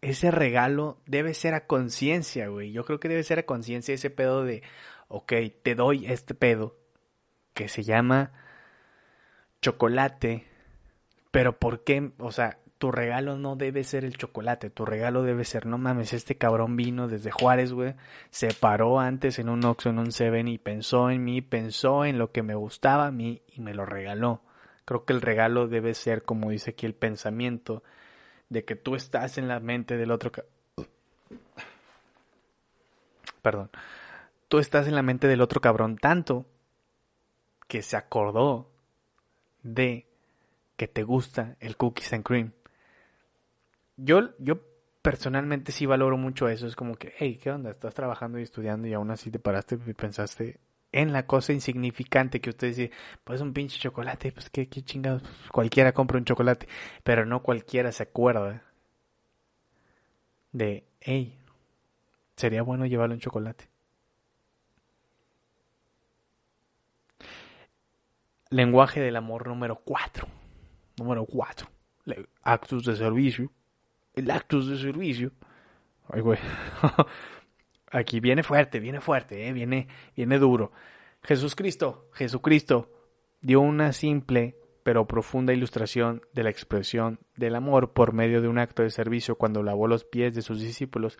[0.00, 2.72] ese regalo debe ser a conciencia, güey.
[2.72, 4.62] Yo creo que debe ser a conciencia ese pedo de,
[5.08, 5.32] ok,
[5.62, 6.76] te doy este pedo
[7.54, 8.32] que se llama
[9.62, 10.46] chocolate,
[11.30, 12.12] pero ¿por qué?
[12.18, 16.12] O sea, tu regalo no debe ser el chocolate, tu regalo debe ser, no mames,
[16.12, 17.94] este cabrón vino desde Juárez, güey,
[18.30, 22.18] se paró antes en un Oxxo, en un Seven y pensó en mí, pensó en
[22.18, 24.42] lo que me gustaba a mí y me lo regaló.
[24.84, 27.82] Creo que el regalo debe ser, como dice aquí, el pensamiento
[28.48, 30.32] de que tú estás en la mente del otro...
[33.42, 33.70] Perdón.
[34.48, 36.46] Tú estás en la mente del otro cabrón tanto
[37.68, 38.70] que se acordó
[39.62, 40.06] de
[40.76, 42.52] que te gusta el cookies and cream
[43.96, 44.60] yo, yo
[45.02, 46.66] personalmente sí valoro mucho eso.
[46.66, 47.70] Es como que, hey, ¿qué onda?
[47.70, 50.60] Estás trabajando y estudiando y aún así te paraste y pensaste
[51.00, 52.90] en la cosa insignificante que usted dice,
[53.24, 56.68] pues un pinche chocolate, pues qué, qué chingados, cualquiera compra un chocolate,
[57.02, 58.62] pero no cualquiera se acuerda
[60.52, 61.38] de, hey,
[62.36, 63.68] sería bueno llevarle un chocolate.
[68.50, 70.26] Lenguaje del amor número 4.
[70.98, 71.68] Número 4.
[72.42, 73.50] Actos de servicio
[74.16, 75.30] el actus de servicio.
[76.08, 76.38] Ay, güey.
[77.90, 79.52] Aquí viene fuerte, viene fuerte, ¿eh?
[79.52, 80.72] viene, viene duro.
[81.22, 82.90] Jesús Cristo, Jesucristo
[83.40, 88.58] dio una simple pero profunda ilustración de la expresión del amor por medio de un
[88.58, 91.18] acto de servicio cuando lavó los pies de sus discípulos.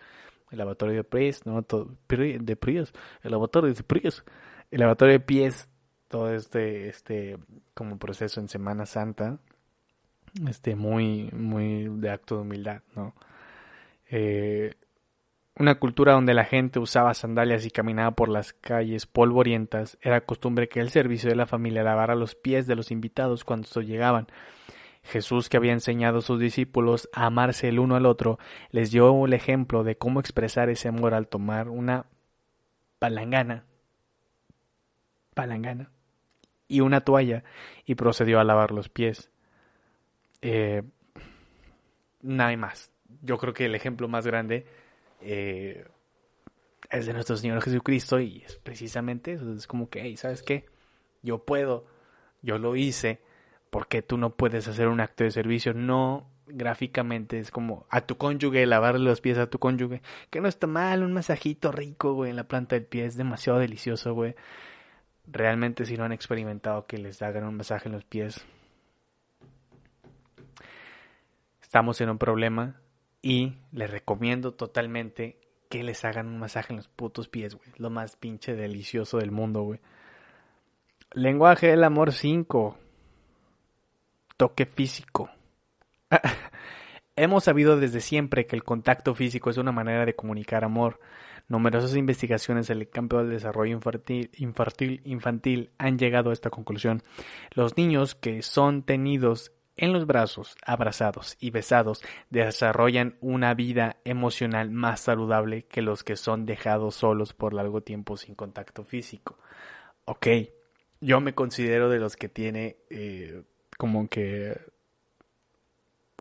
[0.52, 1.66] El lavatorio de pies, no,
[2.08, 2.92] de pies,
[3.24, 4.24] el lavatorio de pies,
[4.70, 5.68] el lavatorio de pies,
[6.06, 7.38] todo este, este,
[7.74, 9.40] como proceso en Semana Santa,
[10.48, 13.16] este, muy, muy de acto de humildad, ¿no?
[14.08, 14.74] Eh,
[15.58, 20.68] una cultura donde la gente usaba sandalias y caminaba por las calles polvorientas, era costumbre
[20.68, 24.26] que el servicio de la familia lavara los pies de los invitados cuando llegaban.
[25.02, 28.38] Jesús, que había enseñado a sus discípulos a amarse el uno al otro,
[28.70, 32.06] les dio el ejemplo de cómo expresar ese amor al tomar una
[32.98, 33.64] palangana,
[35.32, 35.90] palangana
[36.68, 37.44] y una toalla
[37.84, 39.30] y procedió a lavar los pies.
[40.42, 40.82] Eh,
[42.20, 42.90] nada más.
[43.22, 44.66] Yo creo que el ejemplo más grande
[45.20, 45.84] eh,
[46.90, 49.52] es de nuestro Señor Jesucristo y es precisamente eso.
[49.52, 50.66] Es como que, hey, ¿sabes qué?
[51.22, 51.86] Yo puedo,
[52.42, 53.20] yo lo hice,
[53.70, 55.74] porque tú no puedes hacer un acto de servicio?
[55.74, 60.00] No gráficamente es como a tu cónyuge, lavarle los pies a tu cónyuge,
[60.30, 63.58] que no está mal, un masajito rico, güey, en la planta del pie, es demasiado
[63.58, 64.36] delicioso, güey.
[65.26, 68.44] Realmente si no han experimentado que les hagan un masaje en los pies,
[71.60, 72.80] estamos en un problema
[73.26, 77.68] y les recomiendo totalmente que les hagan un masaje en los putos pies, güey.
[77.76, 79.80] Lo más pinche delicioso del mundo, güey.
[81.10, 82.78] Lenguaje del amor 5.
[84.36, 85.28] Toque físico.
[87.16, 91.00] Hemos sabido desde siempre que el contacto físico es una manera de comunicar amor.
[91.48, 97.02] Numerosas investigaciones en el campo del desarrollo infantil, infantil, infantil, han llegado a esta conclusión.
[97.50, 104.70] Los niños que son tenidos en los brazos, abrazados y besados, desarrollan una vida emocional
[104.70, 109.38] más saludable que los que son dejados solos por largo tiempo sin contacto físico.
[110.06, 110.28] Ok,
[111.00, 113.42] yo me considero de los que tiene eh,
[113.76, 114.58] como que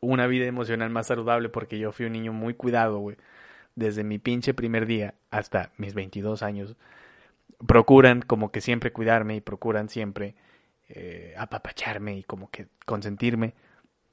[0.02, 3.18] una vida emocional más saludable porque yo fui un niño muy cuidado, güey.
[3.76, 6.76] Desde mi pinche primer día hasta mis 22 años.
[7.66, 10.36] Procuran como que siempre cuidarme y procuran siempre
[10.90, 13.54] eh, apapacharme y como que consentirme.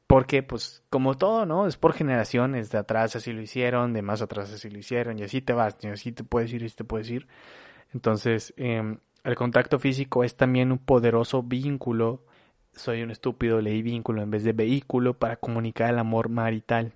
[0.07, 1.67] Porque, pues, como todo, ¿no?
[1.67, 2.71] Es por generaciones.
[2.71, 5.77] De atrás así lo hicieron, de más atrás así lo hicieron, y así te vas,
[5.83, 7.27] y así te puedes ir, y así te puedes ir.
[7.95, 12.27] Entonces, eh, el contacto físico es también un poderoso vínculo.
[12.73, 16.93] Soy un estúpido, leí vínculo en vez de vehículo para comunicar el amor marital.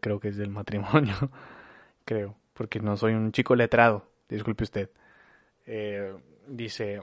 [0.00, 1.14] creo que es del matrimonio.
[2.04, 4.06] creo, porque no soy un chico letrado.
[4.28, 4.90] Disculpe usted.
[5.66, 6.14] Eh,
[6.46, 7.00] dice,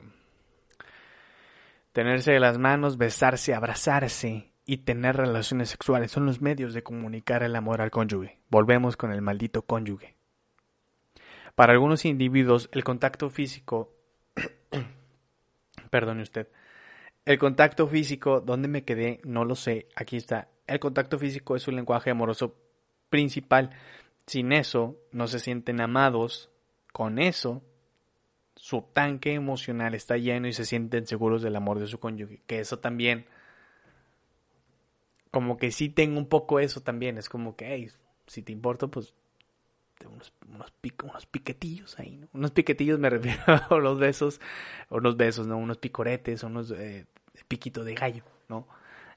[1.92, 7.44] tenerse de las manos, besarse, abrazarse y tener relaciones sexuales son los medios de comunicar
[7.44, 8.40] el amor al cónyuge.
[8.50, 10.16] Volvemos con el maldito cónyuge.
[11.56, 13.94] Para algunos individuos, el contacto físico,
[15.90, 16.48] perdone usted,
[17.26, 19.22] el contacto físico, ¿dónde me quedé?
[19.24, 19.88] No lo sé.
[19.96, 20.50] Aquí está.
[20.66, 22.56] El contacto físico es su lenguaje amoroso
[23.10, 23.70] principal.
[24.26, 26.50] Sin eso, no se sienten amados.
[26.92, 27.62] Con eso,
[28.62, 32.44] su tanque emocional está lleno y se sienten seguros del amor de su cónyuge.
[32.46, 33.26] Que eso también,
[35.32, 37.18] como que sí tengo un poco eso también.
[37.18, 37.90] Es como que, hey,
[38.28, 39.16] si te importa, pues
[40.08, 40.72] unos, unos,
[41.32, 42.28] piquetillos ahí, ¿no?
[42.34, 44.40] Unos piquetillos me refiero a los besos,
[44.92, 45.58] unos besos, ¿no?
[45.58, 47.08] Unos picoretes, unos eh,
[47.48, 48.68] piquitos de gallo, ¿no?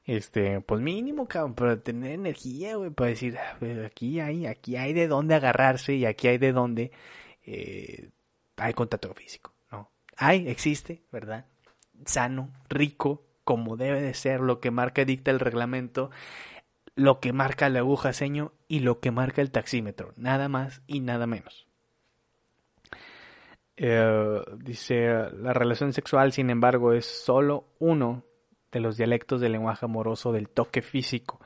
[0.06, 4.78] Este, pues mínimo, cabrón, para tener energía, güey, para decir, ah, pues aquí hay, aquí
[4.78, 6.92] hay de dónde agarrarse y aquí hay de dónde
[7.44, 8.08] eh,
[8.56, 9.90] hay contacto físico, ¿no?
[10.16, 11.46] Hay, existe, ¿verdad?
[12.06, 16.10] Sano, rico, como debe de ser, lo que marca dicta el reglamento
[16.96, 21.00] lo que marca la aguja seño y lo que marca el taxímetro, nada más y
[21.00, 21.66] nada menos.
[23.76, 28.24] Eh, dice, la relación sexual, sin embargo, es solo uno
[28.70, 31.40] de los dialectos del lenguaje amoroso del toque físico.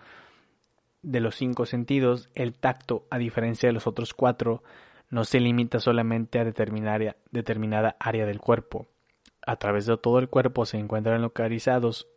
[1.00, 4.62] De los cinco sentidos, el tacto, a diferencia de los otros cuatro,
[5.10, 8.86] no se limita solamente a determinada área del cuerpo.
[9.46, 12.08] A través de todo el cuerpo se encuentran localizados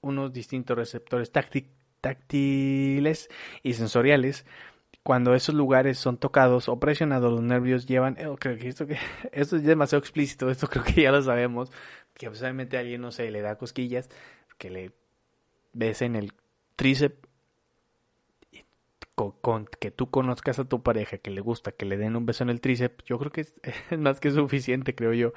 [0.00, 1.30] unos distintos receptores
[2.00, 3.28] táctiles
[3.62, 4.46] y sensoriales.
[5.02, 8.16] Cuando esos lugares son tocados o presionados, los nervios llevan.
[8.26, 8.86] Oh, que esto,
[9.32, 11.70] es demasiado explícito, esto creo que ya lo sabemos.
[12.14, 14.10] Que obviamente a alguien, no sé, le da cosquillas,
[14.58, 14.92] que le
[15.72, 16.32] en el
[16.76, 17.29] tríceps.
[19.78, 22.50] Que tú conozcas a tu pareja, que le gusta que le den un beso en
[22.50, 23.54] el tríceps, yo creo que es,
[23.98, 25.32] más que suficiente, creo yo.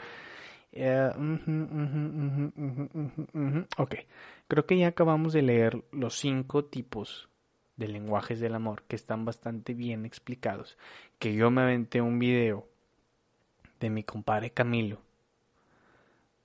[3.77, 3.95] Ok,
[4.47, 7.29] creo que ya acabamos de leer los cinco tipos
[7.77, 10.77] de lenguajes del amor que están bastante bien explicados.
[11.19, 12.67] Que yo me aventé un video
[13.79, 15.01] de mi compadre Camilo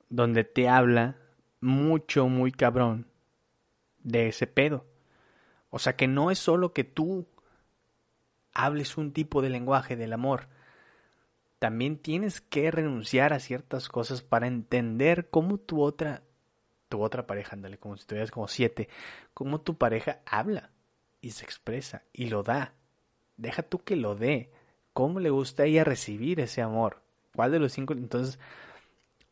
[0.09, 1.16] donde te habla
[1.61, 3.07] mucho, muy cabrón
[4.03, 4.87] de ese pedo.
[5.70, 7.26] O sea que no es solo que tú
[8.52, 10.48] hables un tipo de lenguaje del amor,
[11.59, 16.22] también tienes que renunciar a ciertas cosas para entender cómo tu otra,
[16.88, 18.88] tu otra pareja, ándale, como si tuvieras como siete,
[19.35, 20.70] cómo tu pareja habla
[21.20, 22.74] y se expresa y lo da.
[23.37, 24.50] Deja tú que lo dé.
[24.92, 27.02] ¿Cómo le gusta ella recibir ese amor?
[27.35, 27.92] ¿Cuál de los cinco?
[27.92, 28.38] Entonces,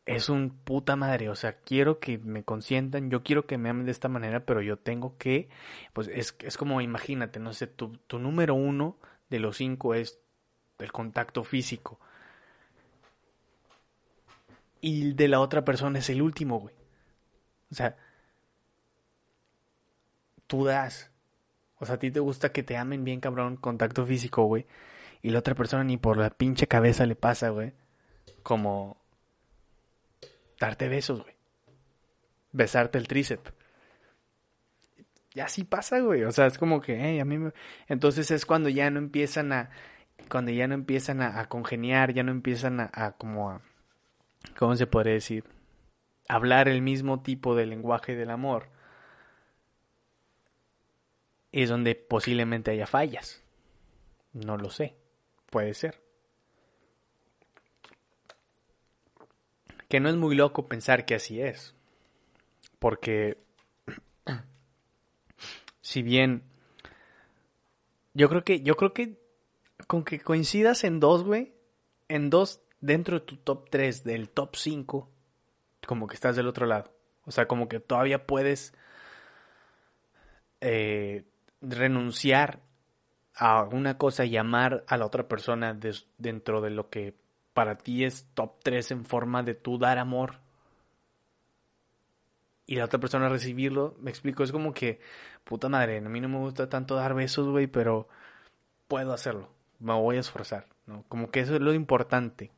[0.07, 1.29] es un puta madre.
[1.29, 4.61] O sea, quiero que me consientan, yo quiero que me amen de esta manera, pero
[4.61, 5.49] yo tengo que,
[5.93, 8.97] pues es, es como, imagínate, no sé, tu, tu número uno
[9.29, 10.19] de los cinco es
[10.79, 11.99] el contacto físico
[14.81, 16.75] y de la otra persona es el último, güey.
[17.71, 17.97] O sea,
[20.47, 21.11] tú das.
[21.79, 24.65] O sea, a ti te gusta que te amen bien, cabrón, contacto físico, güey.
[25.21, 27.73] Y la otra persona ni por la pinche cabeza le pasa, güey.
[28.43, 28.97] Como
[30.59, 31.35] darte besos, güey.
[32.51, 33.53] Besarte el tríceps.
[35.33, 36.23] Y así pasa, güey.
[36.23, 37.53] O sea, es como que, hey, a mí me...
[37.87, 39.69] Entonces es cuando ya no empiezan a...
[40.29, 43.61] Cuando ya no empiezan a, congeniar, ya no empiezan a, a como a
[44.57, 45.45] ¿cómo se podría decir?
[46.27, 48.69] Hablar el mismo tipo de lenguaje del amor
[51.51, 53.43] es donde posiblemente haya fallas.
[54.33, 54.95] No lo sé.
[55.49, 56.06] Puede ser.
[59.87, 61.73] Que no es muy loco pensar que así es.
[62.79, 63.37] Porque
[65.81, 66.43] si bien
[68.13, 69.19] Yo creo que, yo creo que
[69.87, 71.53] con que coincidas en dos, güey,
[72.07, 75.09] en dos dentro de tu top 3 del top 5,
[75.85, 76.91] como que estás del otro lado.
[77.25, 78.73] O sea, como que todavía puedes
[80.61, 81.25] eh,
[81.61, 82.59] renunciar
[83.35, 85.77] a una cosa y amar a la otra persona
[86.17, 87.13] dentro de lo que
[87.57, 90.35] para ti es top 3 en forma de tú dar amor
[92.67, 94.99] y la otra persona recibirlo, me explico, es como que,
[95.43, 98.07] puta madre, a mí no me gusta tanto dar besos, güey, pero
[98.87, 99.49] puedo hacerlo,
[99.79, 101.03] me voy a esforzar, ¿no?
[101.07, 102.51] Como que eso es lo importante,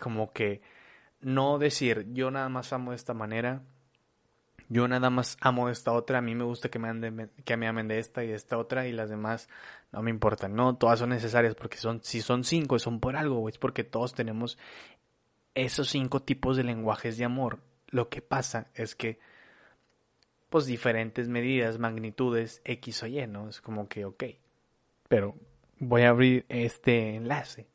[0.00, 0.60] como que
[1.20, 3.62] no decir, yo nada más amo de esta manera,
[4.70, 7.68] yo nada más amo esta otra, a mí me gusta que me, anden, que me
[7.68, 9.50] amen de esta y de esta otra y las demás
[9.92, 13.46] no me importan, no, todas son necesarias porque son, si son cinco, son por algo,
[13.48, 14.56] es porque todos tenemos
[15.54, 17.58] esos cinco tipos de lenguajes de amor
[17.90, 19.18] lo que pasa es que,
[20.48, 23.48] pues diferentes medidas, magnitudes, X o Y, ¿no?
[23.48, 24.24] Es como que, ok.
[25.08, 25.34] Pero
[25.78, 27.66] voy a abrir este enlace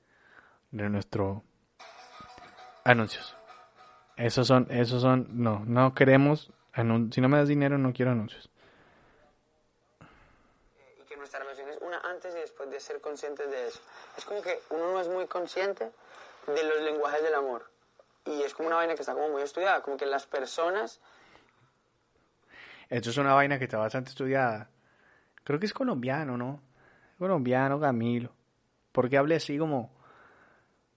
[0.71, 1.43] de nuestro
[2.83, 3.35] anuncios.
[4.15, 8.49] Esos son, esos son, no, no queremos, si no me das dinero no quiero anuncios.
[11.01, 13.79] Y que nuestra relación es una antes y después de ser conscientes de eso.
[14.17, 15.91] Es como que uno no es muy consciente
[16.47, 17.75] de los lenguajes del amor
[18.25, 20.99] y es como una vaina que está como muy estudiada, como que las personas...
[22.89, 24.69] Esto es una vaina que está bastante estudiada.
[25.43, 26.61] Creo que es colombiano, ¿no?
[27.17, 28.31] Colombiano, Camilo.
[28.91, 29.93] Porque hable así como...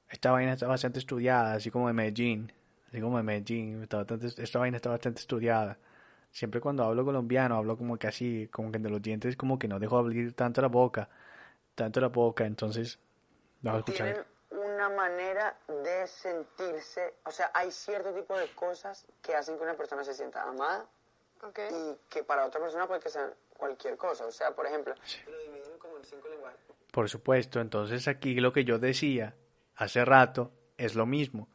[0.08, 2.52] Esta vaina está bastante estudiada, así como de Medellín.
[2.88, 3.86] Así como de Medellín.
[4.38, 5.78] esta vaina está bastante estudiada.
[6.30, 9.68] Siempre cuando hablo colombiano, hablo como que así, como que de los dientes, como que
[9.68, 11.08] no dejo abrir tanto la boca.
[11.74, 12.98] Tanto la boca, entonces...
[13.60, 19.34] Vamos a escuchar una manera de sentirse, o sea, hay cierto tipo de cosas que
[19.34, 20.86] hacen que una persona se sienta amada
[21.70, 24.26] y que para otra persona puede que sea cualquier cosa.
[24.26, 24.94] O sea, por ejemplo,
[25.26, 26.60] lo dividen como en cinco lenguajes.
[26.92, 29.34] Por supuesto, entonces aquí lo que yo decía
[29.76, 31.48] hace rato es lo mismo.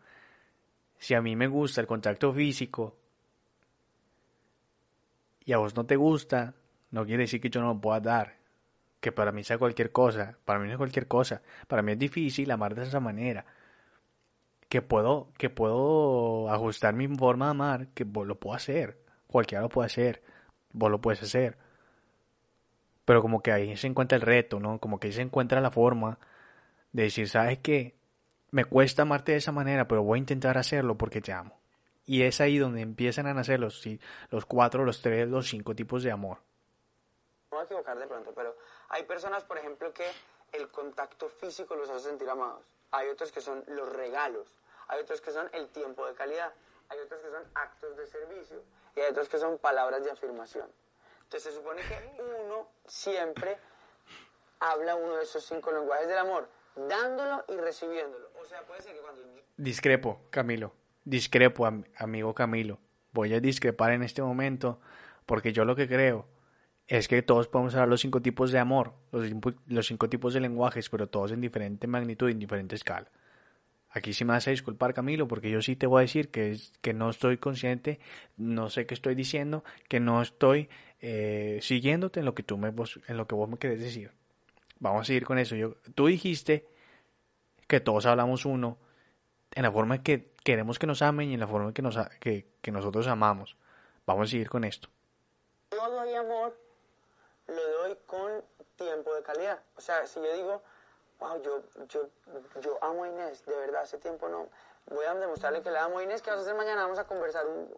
[1.03, 2.95] Si a mí me gusta el contacto físico
[5.43, 6.53] y a vos no te gusta,
[6.91, 8.37] no quiere decir que yo no lo pueda dar
[9.01, 11.99] que para mí sea cualquier cosa, para mí no es cualquier cosa, para mí es
[11.99, 13.45] difícil amar de esa manera,
[14.69, 18.97] que puedo, que puedo ajustar mi forma de amar, que vos lo puedo hacer,
[19.27, 20.23] cualquiera lo puede hacer,
[20.71, 21.57] vos lo puedes hacer,
[23.03, 24.79] pero como que ahí se encuentra el reto, ¿no?
[24.79, 26.17] Como que ahí se encuentra la forma
[26.93, 27.93] de decir, ¿sabes qué?
[28.53, 31.59] Me cuesta amarte de esa manera, pero voy a intentar hacerlo porque te amo.
[32.05, 33.83] Y es ahí donde empiezan a nacer los,
[34.29, 36.37] los cuatro, los tres, los cinco tipos de amor.
[37.49, 38.55] No voy a equivocar de pronto, pero
[38.89, 40.05] hay personas, por ejemplo, que
[40.51, 42.63] el contacto físico los hace sentir amados.
[42.91, 44.47] Hay otros que son los regalos.
[44.87, 46.53] Hay otros que son el tiempo de calidad.
[46.89, 48.61] Hay otros que son actos de servicio.
[48.95, 50.69] Y hay otros que son palabras de afirmación.
[51.23, 53.57] Entonces se supone que uno siempre
[54.59, 58.32] habla uno de esos cinco lenguajes del amor, dándolo y recibiéndolo.
[59.57, 60.73] Discrepo, Camilo.
[61.05, 62.79] Discrepo, amigo Camilo.
[63.11, 64.79] Voy a discrepar en este momento
[65.25, 66.27] porque yo lo que creo
[66.87, 70.89] es que todos podemos hablar los cinco tipos de amor, los, cinco tipos de lenguajes,
[70.89, 73.09] pero todos en diferente magnitud en diferente escala.
[73.89, 76.57] Aquí sí me vas a disculpar, Camilo, porque yo sí te voy a decir que,
[76.81, 77.99] que no estoy consciente,
[78.37, 80.67] no sé qué estoy diciendo, que no estoy
[80.99, 84.11] eh, siguiéndote en lo que tú me, en lo que vos me querés decir.
[84.79, 85.55] Vamos a seguir con eso.
[85.55, 86.65] Yo, tú dijiste
[87.73, 88.77] que todos hablamos uno
[89.49, 92.71] en la forma que queremos que nos amen y en la forma que, nos, que,
[92.71, 93.57] nosotros amamos.
[94.05, 94.89] Vamos a seguir con esto.
[95.69, 96.55] Todo hay amor
[97.47, 98.43] lo doy con
[98.75, 99.59] tiempo de calidad.
[99.75, 100.61] O sea, si yo digo,
[101.19, 102.09] wow, yo, yo,
[102.61, 104.49] yo amo a Inés, de verdad, hace tiempo no,
[104.85, 107.07] voy a demostrarle que le amo a Inés, que vamos a hacer mañana, vamos a
[107.07, 107.47] conversar.
[107.47, 107.73] Un,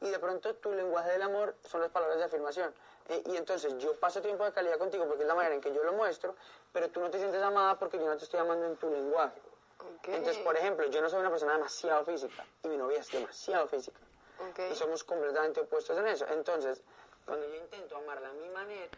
[0.00, 2.72] y de pronto tu lenguaje del amor son las palabras de afirmación.
[3.08, 5.74] Eh, y entonces yo paso tiempo de calidad contigo porque es la manera en que
[5.74, 6.34] yo lo muestro,
[6.72, 9.40] pero tú no te sientes amada porque yo no te estoy amando en tu lenguaje.
[10.04, 13.68] Entonces, por ejemplo, yo no soy una persona demasiado física y mi novia es demasiado
[13.68, 13.98] física.
[14.70, 16.26] Y somos completamente opuestos en eso.
[16.28, 16.82] Entonces,
[17.24, 18.90] cuando yo intento amarla a mi manera.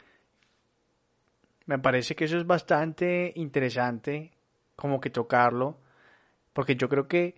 [1.66, 4.32] Me parece que eso es bastante interesante,
[4.76, 5.76] como que tocarlo,
[6.52, 7.34] porque yo creo que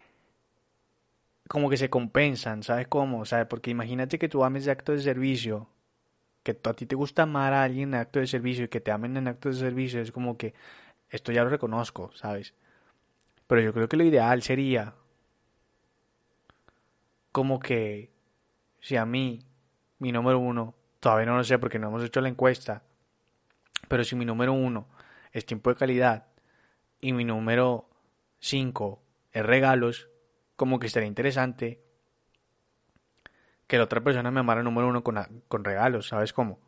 [1.48, 3.24] como que se compensan, ¿sabes cómo?
[3.24, 3.46] ¿Sabes?
[3.46, 5.68] Porque imagínate que tú ames de acto de servicio,
[6.57, 8.90] que a ti te gusta amar a alguien en acto de servicio y que te
[8.90, 10.55] amen en acto de servicio, es como que
[11.11, 12.55] esto ya lo reconozco, ¿sabes?
[13.46, 14.94] Pero yo creo que lo ideal sería
[17.32, 18.11] como que
[18.80, 19.44] si a mí,
[19.99, 22.82] mi número uno, Todavía no lo sé porque no hemos hecho la encuesta.
[23.86, 24.88] Pero si mi número uno
[25.32, 26.26] es tiempo de calidad
[27.01, 27.88] y mi número
[28.40, 30.09] cinco es regalos,
[30.57, 31.80] como que sería interesante
[33.68, 35.16] que la otra persona me amara número uno con,
[35.48, 36.58] con regalos, ¿sabes cómo?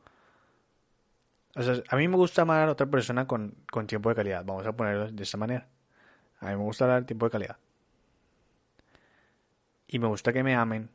[1.56, 4.44] O sea, a mí me gusta amar a otra persona con, con tiempo de calidad.
[4.44, 5.66] Vamos a ponerlo de esta manera.
[6.40, 7.58] A mí me gusta dar tiempo de calidad.
[9.88, 10.88] Y me gusta que me amen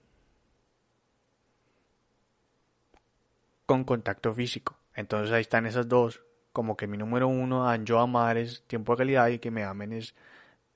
[3.65, 4.77] con contacto físico.
[4.95, 6.21] Entonces ahí están esas dos.
[6.53, 9.91] Como que mi número uno, yo amar es tiempo de calidad y que me amen
[9.93, 10.15] es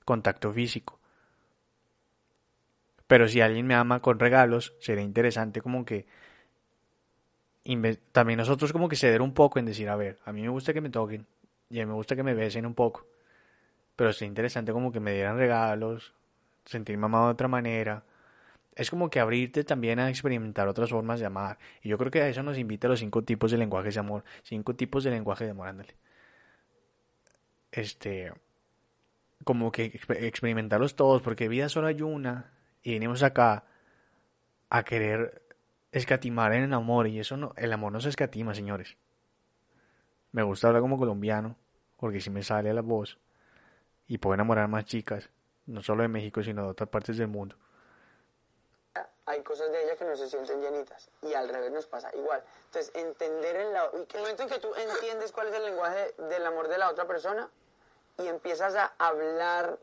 [0.04, 0.99] contacto físico.
[3.10, 6.06] Pero si alguien me ama con regalos, sería interesante como que
[8.12, 10.72] también nosotros como que ceder un poco en decir, a ver, a mí me gusta
[10.72, 11.26] que me toquen
[11.68, 13.08] y a mí me gusta que me besen un poco.
[13.96, 16.14] Pero sería interesante como que me dieran regalos,
[16.64, 18.04] sentirme amado de otra manera.
[18.76, 21.58] Es como que abrirte también a experimentar otras formas de amar.
[21.82, 24.00] Y yo creo que a eso nos invita a los cinco tipos de lenguajes de
[24.00, 24.22] amor.
[24.44, 25.96] Cinco tipos de lenguaje de amor, ándale.
[27.72, 28.32] Este.
[29.42, 32.59] Como que experimentarlos todos, porque vida solo hay una.
[32.82, 33.64] Y venimos acá
[34.68, 35.42] a querer
[35.92, 37.06] escatimar en el amor.
[37.08, 37.52] Y eso no.
[37.56, 38.96] El amor no se escatima, señores.
[40.32, 41.56] Me gusta hablar como colombiano,
[41.96, 43.18] porque si me sale la voz.
[44.06, 45.30] Y puedo enamorar más chicas.
[45.66, 47.56] No solo de México, sino de otras partes del mundo
[49.30, 52.42] hay cosas de ella que no se sienten llenitas y al revés nos pasa igual.
[52.66, 56.14] Entonces, entender el lado, y el momento en que tú entiendes cuál es el lenguaje
[56.18, 57.48] del amor de la otra persona
[58.18, 59.78] y empiezas a hablar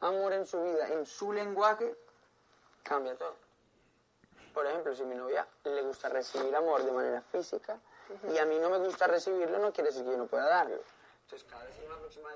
[0.00, 1.96] amor en su vida, en su lenguaje,
[2.82, 3.36] cambia todo.
[4.54, 7.78] Por ejemplo, si a mi novia le gusta recibir amor de manera física
[8.32, 10.80] y a mí no me gusta recibirlo, no quiere decir que yo no pueda darlo.
[11.22, 12.28] Entonces, cada vez una próxima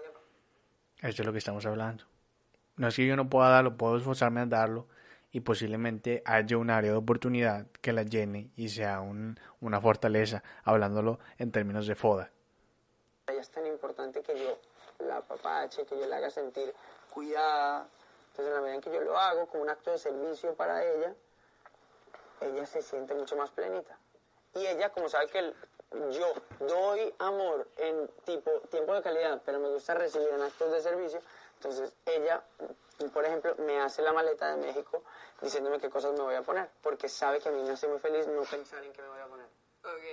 [1.02, 2.04] Eso es lo que estamos hablando.
[2.76, 4.86] No es que yo no pueda darlo, puedo esforzarme a darlo,
[5.34, 10.44] y posiblemente haya un área de oportunidad que la llene y sea un, una fortaleza,
[10.62, 12.30] hablándolo en términos de foda.
[13.26, 14.56] Es tan importante que yo
[15.04, 16.72] la papache, que yo la haga sentir
[17.10, 17.88] cuidada.
[18.34, 20.84] Entonces, en la medida en que yo lo hago como un acto de servicio para
[20.84, 21.14] ella,
[22.40, 23.96] ella se siente mucho más plenita.
[24.54, 25.54] Y ella, como sabe que
[26.10, 30.80] yo doy amor en tipo tiempo de calidad, pero me gusta recibir en actos de
[30.80, 31.20] servicio,
[31.54, 32.42] entonces ella
[33.12, 35.02] por ejemplo, me hace la maleta de México
[35.42, 37.98] diciéndome qué cosas me voy a poner, porque sabe que a mí me hace muy
[37.98, 39.46] feliz no pensar en qué me voy a poner.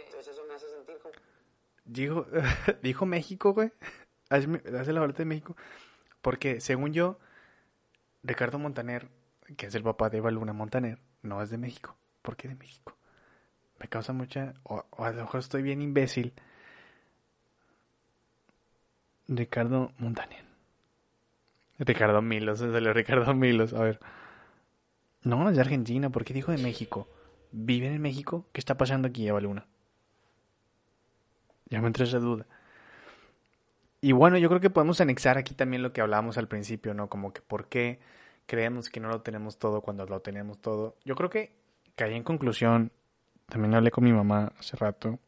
[0.06, 1.14] Entonces eso me hace sentir como...
[1.86, 2.26] Dijo,
[2.82, 3.72] dijo México, güey.
[4.30, 5.56] Hace la maleta de México.
[6.22, 7.18] Porque, según yo,
[8.24, 9.10] Ricardo Montaner,
[9.58, 11.98] que es el papá de Eva Luna Montaner, no es de México.
[12.22, 12.96] ¿Por qué de México?
[13.80, 14.54] Me causa mucha...
[14.64, 16.34] O, a lo mejor estoy bien imbécil.
[19.28, 20.46] Ricardo Montaner.
[21.80, 24.00] Ricardo Milos, se salió Ricardo Milos, a ver.
[25.24, 27.08] No, es de Argentina, ¿por qué dijo de México?
[27.52, 28.48] ¿Viven en México?
[28.52, 29.66] ¿Qué está pasando aquí, Eva Luna?
[31.70, 32.46] Ya me entró esa duda.
[34.02, 37.08] Y bueno, yo creo que podemos anexar aquí también lo que hablábamos al principio, ¿no?
[37.08, 38.00] Como que por qué
[38.48, 40.98] creemos que no lo tenemos todo cuando lo tenemos todo.
[41.06, 41.54] Yo creo que
[41.96, 42.92] caí en conclusión,
[43.48, 45.20] también hablé con mi mamá hace rato,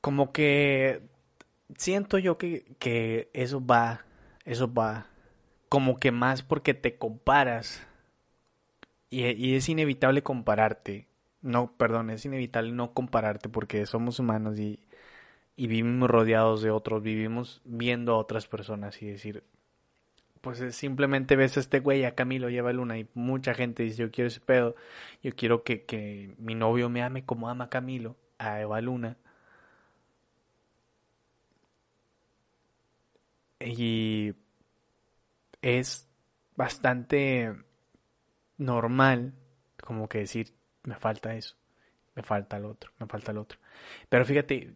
[0.00, 1.02] como que
[1.76, 4.04] siento yo que, que eso va,
[4.44, 5.08] eso va
[5.68, 7.84] como que más porque te comparas
[9.10, 11.08] y, y, es inevitable compararte.
[11.42, 14.78] No, perdón, es inevitable no compararte porque somos humanos y,
[15.56, 19.42] y vivimos rodeados de otros, vivimos viendo a otras personas y decir,
[20.42, 24.10] pues simplemente ves a este güey, a Camilo lleva luna y mucha gente dice, yo
[24.10, 24.76] quiero ese pedo,
[25.22, 29.16] yo quiero que, que mi novio me ame como ama Camilo, a Eva Luna.
[33.60, 34.34] Y
[35.62, 36.08] es
[36.56, 37.54] bastante
[38.58, 39.34] normal
[39.82, 40.54] como que decir,
[40.84, 41.56] me falta eso,
[42.14, 43.58] me falta el otro, me falta el otro.
[44.08, 44.74] Pero fíjate,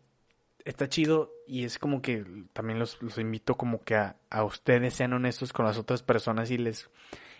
[0.64, 5.12] está chido y es como que también los, invito como que a, a, ustedes sean
[5.12, 6.90] honestos con las otras personas y les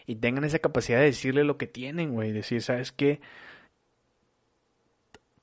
[0.07, 3.21] y tengan esa capacidad de decirle lo que tienen, güey, decir, ¿sabes qué?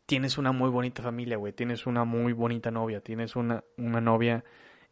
[0.06, 4.44] Tienes una muy bonita familia, güey, tienes una muy bonita novia, tienes una, una novia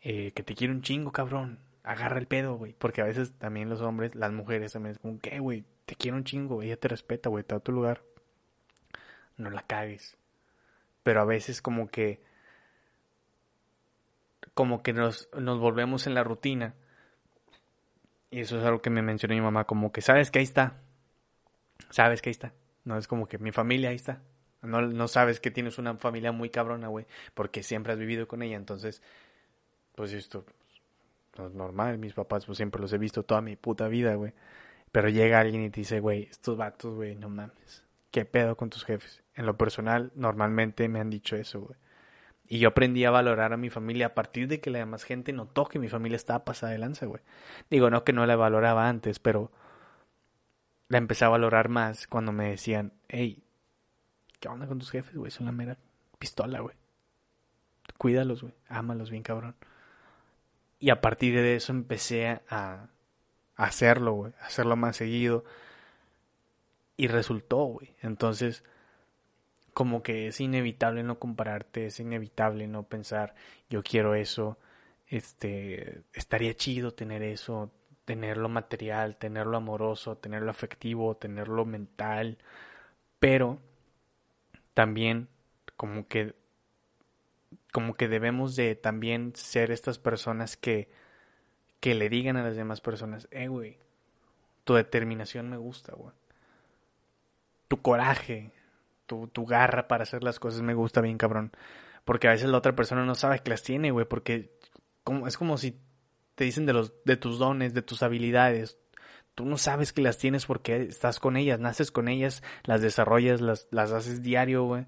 [0.08, 1.60] eh, que te quiere un chingo, cabrón.
[1.84, 2.74] Agarra el pedo, güey.
[2.74, 5.66] Porque a veces también los hombres, las mujeres también es como, ¿qué, güey?
[5.86, 8.04] Te quiere un chingo, ella te respeta, güey, te da tu lugar.
[9.36, 10.16] No la cagues.
[11.04, 12.22] Pero a veces como que...
[14.56, 16.74] Como que nos, nos volvemos en la rutina.
[18.32, 20.82] Y eso es algo que me mencionó mi mamá, como que sabes que ahí está.
[21.92, 22.54] Sabes que ahí está.
[22.84, 24.24] No es como que mi familia ahí está.
[24.64, 28.42] No, no sabes que tienes una familia muy cabrona, güey, porque siempre has vivido con
[28.42, 28.56] ella.
[28.56, 29.04] Entonces,
[29.94, 30.44] pues esto
[31.38, 34.34] no es normal, mis papás pues siempre los he visto toda mi puta vida, güey.
[34.92, 37.84] Pero llega alguien y te dice, güey, estos vatos, güey, no mames.
[38.12, 39.24] ¿Qué pedo con tus jefes?
[39.36, 41.78] En lo personal, normalmente me han dicho eso, güey.
[42.48, 45.34] Y yo aprendí a valorar a mi familia a partir de que la demás gente
[45.34, 47.22] notó que mi familia estaba pasada de lanza, güey.
[47.70, 49.52] Digo, no que no la valoraba antes, pero
[50.88, 53.44] la empecé a valorar más cuando me decían, hey,
[54.40, 55.32] ¿qué onda con tus jefes, güey?
[55.32, 55.78] Son la mera
[56.20, 56.76] pistola, güey.
[57.98, 58.54] Cuídalos, güey.
[58.68, 59.56] Ámalos bien, cabrón.
[60.80, 62.90] Y a partir de eso empecé a,
[63.56, 64.34] hacerlo, güey.
[64.42, 65.46] Hacerlo más seguido.
[66.98, 67.96] Y resultó, güey.
[68.02, 68.64] Entonces,
[69.76, 73.36] como que es inevitable no compararte, es inevitable no pensar,
[73.70, 74.58] yo quiero eso,
[75.10, 77.74] este, estaría chido tener eso,
[78.06, 82.38] tenerlo material, tenerlo amoroso, tenerlo afectivo, tenerlo mental,
[83.20, 83.60] pero
[84.74, 85.28] también
[85.76, 86.36] como que
[87.74, 90.88] como que debemos de también ser estas personas que
[91.82, 93.78] que le digan a las demás personas, eh, güey,
[94.64, 96.14] tu determinación me gusta, güey.
[97.68, 98.52] Tu coraje,
[99.06, 101.52] tu, tu garra para hacer las cosas me gusta bien, cabrón.
[102.04, 104.52] Porque a veces la otra persona no sabe que las tiene, güey, porque
[105.04, 105.80] como, es como si
[106.36, 108.78] te dicen de, los, de tus dones, de tus habilidades.
[109.34, 113.42] Tú no sabes que las tienes porque estás con ellas, naces con ellas, las desarrollas,
[113.42, 114.86] las, las haces diario, güey.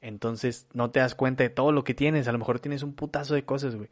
[0.00, 2.28] Entonces no te das cuenta de todo lo que tienes.
[2.28, 3.88] A lo mejor tienes un putazo de cosas, güey.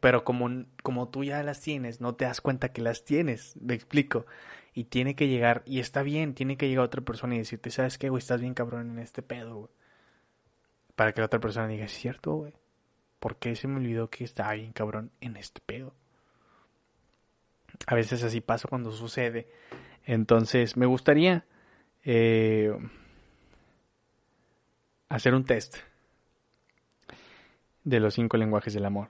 [0.00, 0.48] Pero como,
[0.82, 3.56] como tú ya las tienes, no te das cuenta que las tienes.
[3.60, 4.24] Me explico.
[4.72, 7.98] Y tiene que llegar, y está bien, tiene que llegar otra persona y decirte, ¿sabes
[7.98, 8.20] qué, güey?
[8.20, 9.70] Estás bien cabrón en este pedo, güey.
[10.94, 12.52] Para que la otra persona diga, es cierto, güey.
[13.18, 15.94] ¿Por qué se me olvidó que estaba bien cabrón en este pedo?
[17.86, 19.48] A veces así pasa cuando sucede.
[20.04, 21.44] Entonces, me gustaría
[22.04, 22.72] eh,
[25.08, 25.76] hacer un test
[27.84, 29.08] de los cinco lenguajes del amor.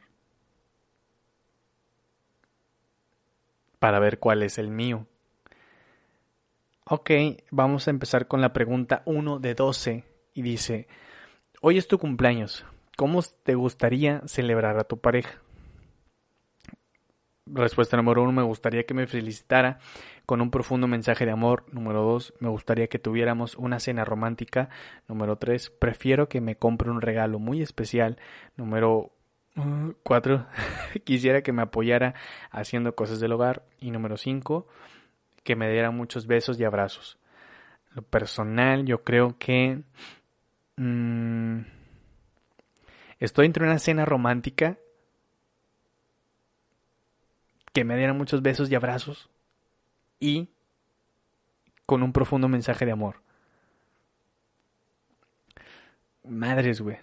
[3.78, 5.06] Para ver cuál es el mío.
[6.92, 7.08] Ok,
[7.52, 10.02] vamos a empezar con la pregunta 1 de 12
[10.34, 10.88] y dice,
[11.60, 12.66] hoy es tu cumpleaños,
[12.96, 15.40] ¿cómo te gustaría celebrar a tu pareja?
[17.46, 19.78] Respuesta número uno, me gustaría que me felicitara
[20.26, 21.64] con un profundo mensaje de amor.
[21.70, 24.68] Número dos, me gustaría que tuviéramos una cena romántica.
[25.06, 28.18] Número tres, prefiero que me compre un regalo muy especial.
[28.56, 29.12] Número
[29.54, 30.44] uh, cuatro,
[31.04, 32.14] quisiera que me apoyara
[32.50, 33.62] haciendo cosas del hogar.
[33.78, 34.66] Y número cinco,
[35.42, 37.18] que me diera muchos besos y abrazos.
[37.94, 39.82] Lo personal, yo creo que
[40.76, 41.60] mmm,
[43.18, 44.78] estoy entre una cena romántica
[47.72, 49.28] que me diera muchos besos y abrazos
[50.18, 50.48] y
[51.86, 53.22] con un profundo mensaje de amor.
[56.24, 56.98] Madres, güey.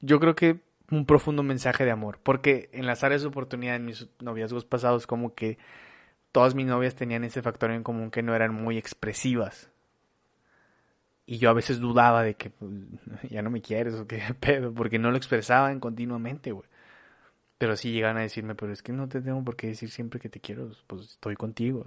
[0.00, 0.60] Yo creo que
[0.90, 5.06] un profundo mensaje de amor, porque en las áreas de oportunidad en mis noviazgos pasados
[5.06, 5.56] como que
[6.32, 9.70] todas mis novias tenían ese factor en común que no eran muy expresivas.
[11.26, 12.70] Y yo a veces dudaba de que pues,
[13.30, 16.68] ya no me quieres o qué pedo, porque no lo expresaban continuamente, güey.
[17.58, 20.18] Pero sí llegan a decirme, pero es que no te tengo por qué decir siempre
[20.18, 21.84] que te quiero, pues estoy contigo,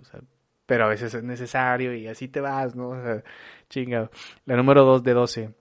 [0.66, 2.90] pero a veces es necesario y así te vas, ¿no?
[2.90, 3.24] O sea,
[3.70, 4.12] chingado.
[4.46, 5.54] La número 2 de 12.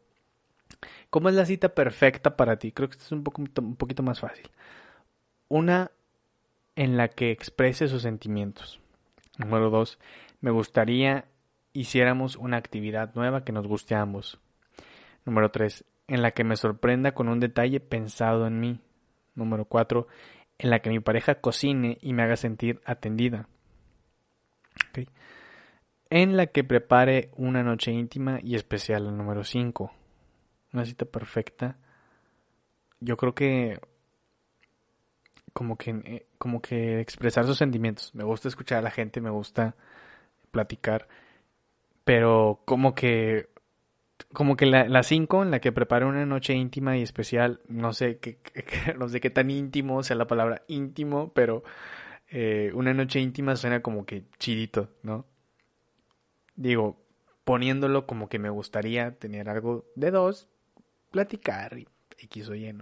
[1.10, 2.72] ¿Cómo es la cita perfecta para ti?
[2.72, 4.50] Creo que esto es un, poco, un poquito más fácil.
[5.48, 5.90] Una
[6.76, 8.80] en la que exprese sus sentimientos.
[9.38, 9.98] Número 2.
[10.40, 11.26] Me gustaría
[11.72, 14.38] hiciéramos una actividad nueva que nos guste a ambos.
[15.24, 15.84] Número 3.
[16.08, 18.80] En la que me sorprenda con un detalle pensado en mí.
[19.34, 20.06] Número 4.
[20.58, 23.48] En la que mi pareja cocine y me haga sentir atendida.
[26.10, 29.16] En la que prepare una noche íntima y especial.
[29.16, 29.92] Número 5.
[30.72, 31.78] Una cita perfecta.
[33.00, 33.80] Yo creo que
[35.52, 38.14] como que eh, como que expresar sus sentimientos.
[38.14, 39.76] Me gusta escuchar a la gente, me gusta
[40.50, 41.08] platicar,
[42.04, 43.50] pero como que
[44.32, 48.18] como que la 5 en la que prepara una noche íntima y especial, no sé
[48.18, 48.38] qué,
[48.98, 51.62] no sé qué tan íntimo sea la palabra íntimo, pero
[52.28, 55.26] eh, una noche íntima suena como que chidito, ¿no?
[56.56, 56.98] Digo,
[57.44, 60.48] poniéndolo como que me gustaría tener algo de dos,
[61.10, 61.88] platicar y
[62.18, 62.72] X o Y,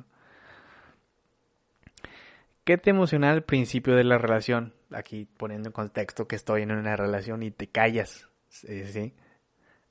[2.64, 4.74] ¿Qué te emociona al principio de la relación?
[4.92, 9.14] Aquí poniendo en contexto que estoy en una relación y te callas, ¿sí?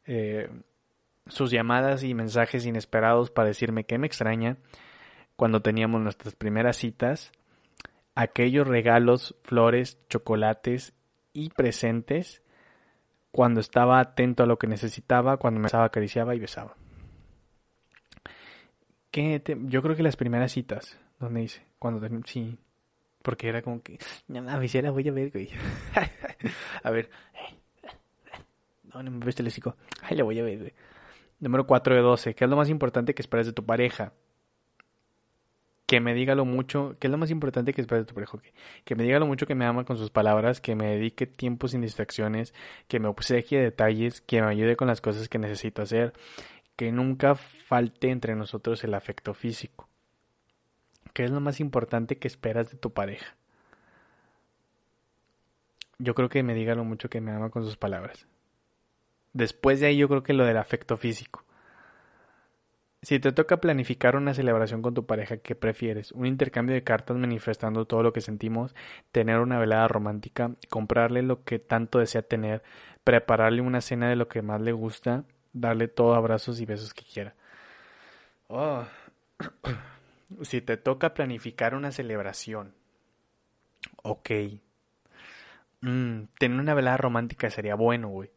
[0.06, 0.50] Eh,
[1.28, 4.58] sus llamadas y mensajes inesperados para decirme que me extraña
[5.36, 7.32] cuando teníamos nuestras primeras citas,
[8.16, 10.94] aquellos regalos, flores, chocolates
[11.34, 12.44] y presentes
[13.32, 16.76] cuando estaba atento a lo que necesitaba, cuando me besaba, acariciaba y besaba.
[19.12, 22.58] ¿Qué Yo creo que las primeras citas, donde dice, cuando sí,
[23.22, 25.50] porque era como que, no mames, ya la voy a ver, güey.
[26.84, 27.10] a ver,
[28.94, 29.52] no, no me ves el
[30.02, 30.74] ay, la voy a ver, güey.
[31.40, 32.36] Número 4 de 12.
[32.36, 34.14] ¿Qué es lo más importante que esperas de tu pareja?
[35.86, 36.96] Que me diga lo mucho.
[37.00, 38.38] ¿Qué es lo más importante que esperas de tu pareja?
[38.84, 41.68] Que me diga lo mucho que me ama con sus palabras, que me dedique tiempo
[41.68, 42.54] sin distracciones,
[42.88, 46.14] que me obsequie detalles, que me ayude con las cosas que necesito hacer,
[46.76, 49.89] que nunca falte entre nosotros el afecto físico.
[51.14, 53.36] ¿Qué es lo más importante que esperas de tu pareja?
[55.98, 58.26] Yo creo que me diga lo mucho que me ama con sus palabras.
[59.34, 61.44] Después de ahí yo creo que lo del afecto físico.
[63.02, 66.12] Si te toca planificar una celebración con tu pareja, ¿qué prefieres?
[66.12, 68.76] ¿Un intercambio de cartas manifestando todo lo que sentimos?
[69.14, 70.52] ¿Tener una velada romántica?
[70.70, 72.62] ¿Comprarle lo que tanto desea tener?
[73.06, 75.24] ¿Prepararle una cena de lo que más le gusta?
[75.54, 77.36] ¿Darle todo abrazos y besos que quiera?
[78.48, 78.84] Oh.
[80.42, 82.76] si te toca planificar una celebración,
[84.04, 84.30] ok.
[85.82, 88.32] Mm, tener una velada romántica sería bueno, güey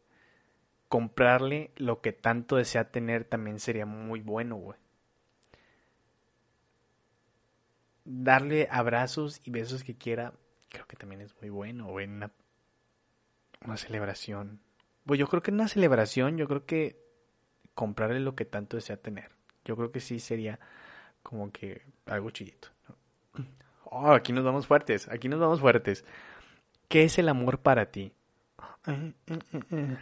[0.93, 4.77] comprarle lo que tanto desea tener también sería muy bueno, güey.
[8.05, 10.35] Darle abrazos y besos que quiera,
[10.69, 12.05] creo que también es muy bueno, güey.
[12.05, 12.31] Una,
[13.65, 14.59] una celebración.
[15.03, 17.01] Pues yo creo que en una celebración, yo creo que
[17.73, 19.31] comprarle lo que tanto desea tener.
[19.65, 20.59] Yo creo que sí sería
[21.23, 22.67] como que algo chidito.
[23.85, 26.05] Oh, aquí nos vamos fuertes, aquí nos vamos fuertes.
[26.87, 28.13] ¿Qué es el amor para ti?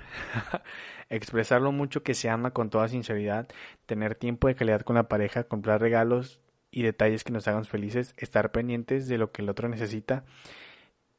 [1.10, 3.48] Expresar lo mucho que se ama con toda sinceridad,
[3.86, 6.40] tener tiempo de calidad con la pareja, comprar regalos
[6.72, 10.24] y detalles que nos hagan felices, estar pendientes de lo que el otro necesita,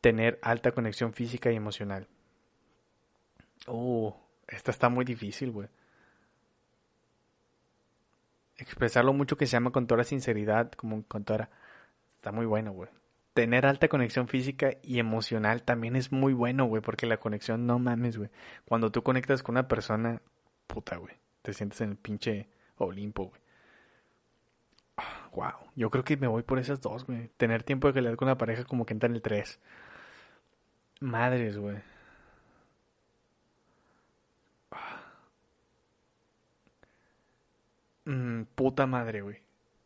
[0.01, 2.09] tener alta conexión física y emocional.
[3.67, 5.69] Oh, esta está muy difícil, güey.
[8.63, 11.51] Expresar lo mucho que se ama con toda sinceridad, como con toda...
[12.15, 12.89] Está muy bueno, güey
[13.35, 17.79] tener alta conexión física y emocional también es muy bueno, güey, porque la conexión, no
[17.79, 18.31] mames, güey.
[18.65, 20.21] Cuando tú conectas con una persona,
[20.67, 23.41] puta, güey, te sientes en el pinche Olimpo, güey.
[25.33, 27.29] wow, ah, yo creo que me voy por esas dos, güey.
[27.37, 29.59] Tener tiempo de calidad con la pareja como que entra en el 3.
[31.01, 31.79] Madres, güey.
[38.05, 39.43] Mm, puta madre, güey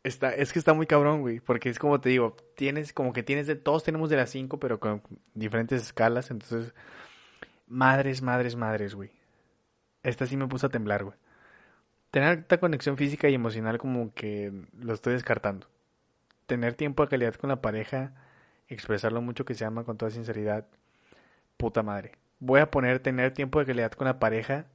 [0.07, 3.47] es que está muy cabrón, güey, porque es como te digo, tienes como que tienes
[3.47, 5.01] de todos tenemos de las cinco, pero con
[5.33, 6.73] diferentes escalas, entonces
[7.67, 9.11] madres, madres, madres, güey.
[10.03, 11.17] Esta sí me puso a temblar, güey.
[12.11, 15.67] Tener esta conexión física y emocional como que lo estoy descartando.
[16.45, 18.13] Tener tiempo de calidad con la pareja,
[18.69, 20.65] expresarlo mucho que se ama con toda sinceridad.
[21.57, 22.13] Puta madre.
[22.39, 24.67] Voy a poner tener tiempo de calidad con la pareja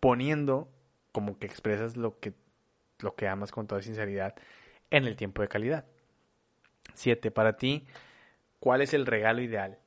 [0.00, 0.68] poniendo
[1.16, 2.34] como que expresas lo que
[2.98, 4.34] lo que amas con toda sinceridad
[4.90, 5.86] en el tiempo de calidad.
[6.92, 7.30] 7.
[7.30, 7.86] Para ti,
[8.60, 9.78] ¿cuál es el regalo ideal?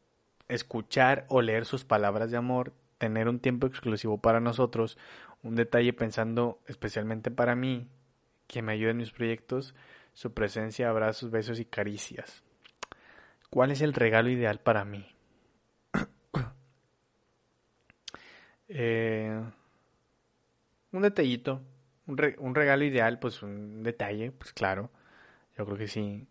[0.48, 4.98] Escuchar o leer sus palabras de amor, tener un tiempo exclusivo para nosotros,
[5.44, 7.88] un detalle pensando especialmente para mí,
[8.48, 9.76] que me ayude en mis proyectos,
[10.16, 12.42] su presencia, abrazos, besos y caricias.
[13.52, 15.06] ¿Cuál es el regalo ideal para mí?
[18.68, 19.44] eh,
[20.92, 21.62] un detallito,
[22.08, 24.90] un, regalo ideal, pues un detalle, pues claro.
[25.58, 26.28] Yo creo que sí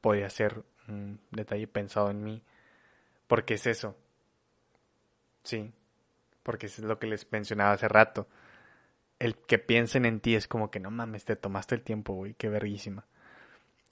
[0.00, 2.42] podía ser un detalle pensado en mí.
[3.26, 3.96] Porque es eso.
[5.44, 5.72] Sí.
[6.42, 8.28] Porque es lo que les mencionaba hace rato.
[9.18, 12.34] El que piensen en ti es como que no mames, te tomaste el tiempo, güey,
[12.34, 13.06] qué verguísima.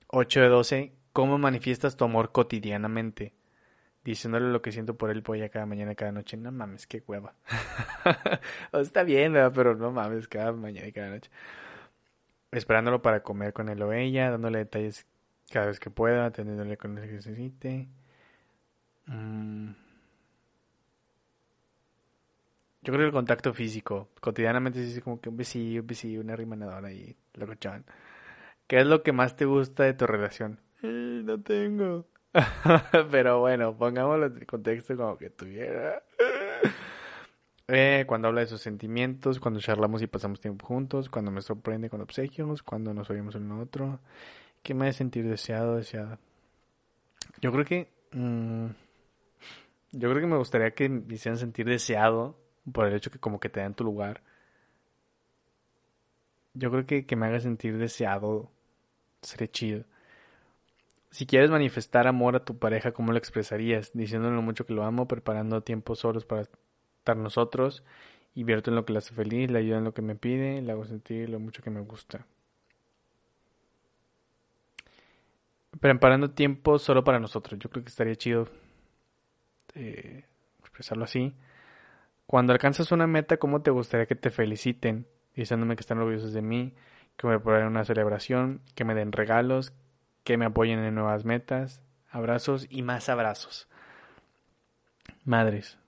[0.09, 0.93] 8 de 12.
[1.13, 3.35] ¿Cómo manifiestas tu amor cotidianamente?
[4.11, 6.37] Diciéndole lo que siento por él pues ya cada mañana, cada noche.
[6.37, 7.35] No mames, qué hueva.
[8.73, 11.31] está bien, pero no mames, cada mañana y cada noche.
[12.53, 15.07] Esperándolo para comer con él o ella, dándole detalles
[15.51, 17.89] cada vez que pueda, atendiéndole con lo que necesite.
[19.07, 19.71] Mm.
[22.83, 26.37] Yo creo que el contacto físico, cotidianamente es como que un besillo, un besillo, una
[26.37, 27.57] rimanadora y lo que
[28.69, 30.61] ¿Qué es lo que más te gusta de tu relación?
[30.83, 32.07] no tengo.
[33.11, 36.03] Pero bueno, pongámoslo en contexto como que tuviera.
[37.69, 41.91] Eh, cuando habla de sus sentimientos, cuando charlamos y pasamos tiempo juntos, cuando me sorprende
[41.91, 44.01] con obsequios, cuando nos oímos el uno otro.
[44.63, 46.19] ¿Qué me hace sentir deseado, deseada?
[47.41, 47.89] Yo creo que.
[48.13, 48.67] Mm,
[49.93, 52.39] yo creo que me gustaría que me hicieran sentir deseado
[52.73, 54.23] por el hecho que como que te dan tu lugar.
[56.55, 58.51] Yo creo que que me haga sentir deseado
[59.23, 59.85] sería chido.
[61.17, 63.91] Si quieres manifestar amor a tu pareja, ¿cómo lo expresarías?
[63.95, 67.85] Diciéndole mucho que lo amo, preparando tiempos solos para estar nosotros,
[68.35, 70.73] invierto en lo que le hace feliz, le ayudo en lo que me pide, le
[70.73, 72.27] hago sentir lo mucho que me gusta.
[75.81, 77.59] Preparando tiempo solo para nosotros.
[77.61, 78.51] Yo creo que estaría chido
[79.75, 80.27] eh,
[80.61, 81.33] expresarlo así.
[82.27, 85.07] Cuando alcanzas una meta, ¿cómo te gustaría que te feliciten?
[85.35, 86.75] Diciéndome que están orgullosos de mí,
[87.17, 89.73] que me preparen una celebración, que me den regalos,
[90.27, 93.69] que me apoyen en nuevas metas, abrazos y más abrazos.
[95.25, 95.79] Madres.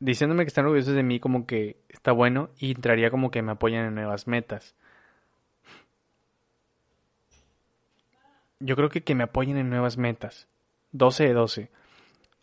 [0.00, 3.52] diciéndome que están orgullosos de mí como que está bueno y entraría como que me
[3.52, 4.74] apoyan en nuevas metas.
[8.58, 10.48] Yo creo que que me apoyen en nuevas metas.
[10.90, 11.70] 12 de 12.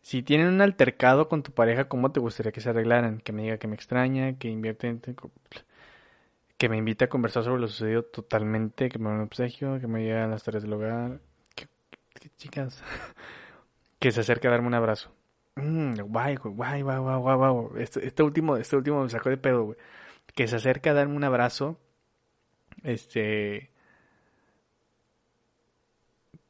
[0.01, 3.19] Si tienen un altercado con tu pareja, ¿cómo te gustaría que se arreglaran?
[3.19, 5.01] Que me diga que me extraña, que invierte en...
[6.57, 9.87] Que me invite a conversar sobre lo sucedido totalmente, que me haga un obsequio, que
[9.87, 11.19] me diga las tareas del hogar.
[11.55, 11.67] Que
[12.37, 12.83] chicas.
[13.99, 15.11] que se acerque a darme un abrazo.
[15.55, 17.83] Mm, guay, guay, guay, guay, guay, guay.
[17.83, 19.77] Este, este último, este último me sacó de pedo, güey.
[20.35, 21.79] Que se acerque a darme un abrazo.
[22.83, 23.71] Este.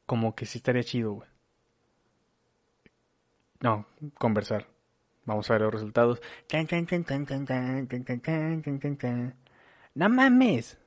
[0.06, 1.28] Como que sí estaría chido, güey.
[3.60, 3.86] No,
[4.18, 4.66] conversar.
[5.24, 6.20] Vamos a ver los resultados.
[9.94, 10.78] No mames.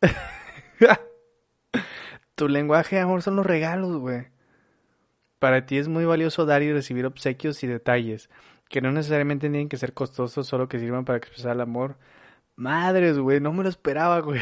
[2.34, 4.28] tu lenguaje, amor, son los regalos, güey.
[5.38, 8.30] Para ti es muy valioso dar y recibir obsequios y detalles,
[8.68, 11.96] que no necesariamente tienen que ser costosos, solo que sirvan para expresar el amor.
[12.56, 14.40] Madres, güey, no me lo esperaba, güey.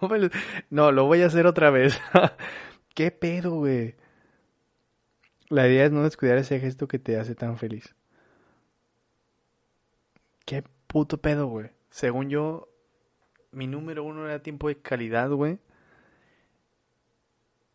[0.68, 1.98] No, lo voy a hacer otra vez.
[2.94, 3.96] ¿Qué pedo, güey?
[5.48, 7.94] La idea es no descuidar ese gesto que te hace tan feliz.
[10.44, 11.70] ¿Qué puto pedo, güey?
[11.88, 12.68] Según yo,
[13.56, 15.58] mi número uno era tiempo de calidad, güey.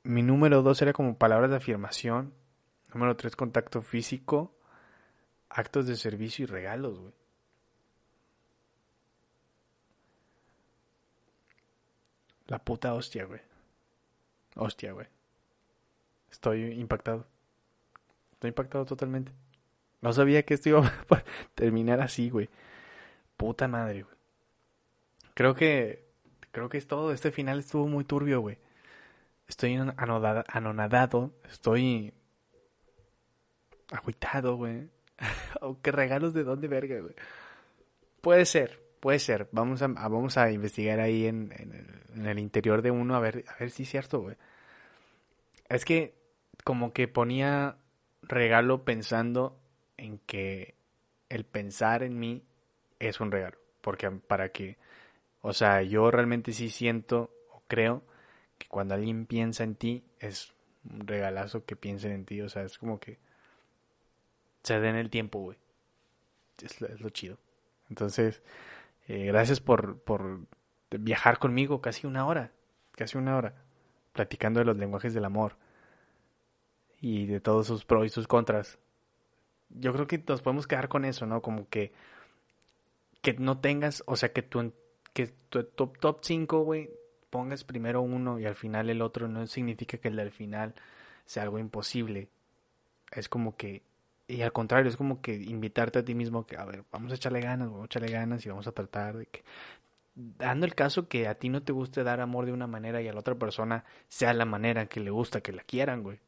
[0.03, 2.35] Mi número dos era como palabras de afirmación.
[2.93, 4.53] Número tres, contacto físico.
[5.49, 7.13] Actos de servicio y regalos, güey.
[12.45, 13.41] La puta hostia, güey.
[14.55, 15.07] Hostia, güey.
[16.29, 17.25] Estoy impactado.
[18.33, 19.31] Estoy impactado totalmente.
[20.01, 21.23] No sabía que esto iba a
[21.55, 22.49] terminar así, güey.
[23.35, 24.20] Puta madre, güey.
[25.33, 26.05] Creo que.
[26.51, 27.11] Creo que es todo.
[27.11, 28.57] Este final estuvo muy turbio, güey.
[29.47, 31.33] Estoy anonadado.
[31.49, 32.13] Estoy.
[33.91, 34.89] Agüitado, güey.
[35.81, 37.15] ¿Qué regalos de dónde, verga, güey?
[38.21, 39.49] Puede ser, puede ser.
[39.51, 43.55] Vamos a, vamos a investigar ahí en, en, el, interior de uno a ver, a
[43.59, 44.35] ver si es cierto, güey.
[45.69, 46.15] Es que
[46.63, 47.77] como que ponía
[48.21, 49.59] regalo pensando
[49.97, 50.75] en que
[51.29, 52.43] el pensar en mí
[52.99, 53.57] es un regalo.
[53.81, 54.77] Porque para que,
[55.41, 58.03] o sea, yo realmente sí siento o creo
[58.57, 60.53] que cuando alguien piensa en ti es
[60.89, 62.41] un regalazo que piensen en ti.
[62.41, 63.19] O sea, es como que
[64.63, 65.57] se den el tiempo, güey.
[66.61, 67.37] Es, lo chido.
[67.89, 68.43] Entonces,
[69.07, 70.41] eh, gracias por, por
[70.91, 72.51] viajar conmigo casi una hora.
[72.91, 73.55] Casi una hora.
[74.13, 75.57] Platicando de los lenguajes del amor.
[76.99, 78.77] Y de todos sus pros y sus contras.
[79.69, 81.41] Yo creo que nos podemos quedar con eso, ¿no?
[81.41, 81.93] Como que
[83.21, 84.73] que no tengas, o sea, que tu,
[85.13, 86.89] que tu top, top 5, güey,
[87.29, 90.75] pongas primero uno y al final el otro, no significa que el del final
[91.25, 92.29] sea algo imposible.
[93.11, 93.83] Es como que,
[94.27, 97.15] y al contrario, es como que invitarte a ti mismo que, a ver, vamos a
[97.15, 99.43] echarle ganas, vamos a echarle ganas y vamos a tratar de que,
[100.15, 103.07] dando el caso que a ti no te guste dar amor de una manera y
[103.07, 106.19] a la otra persona sea la manera que le gusta, que la quieran, güey.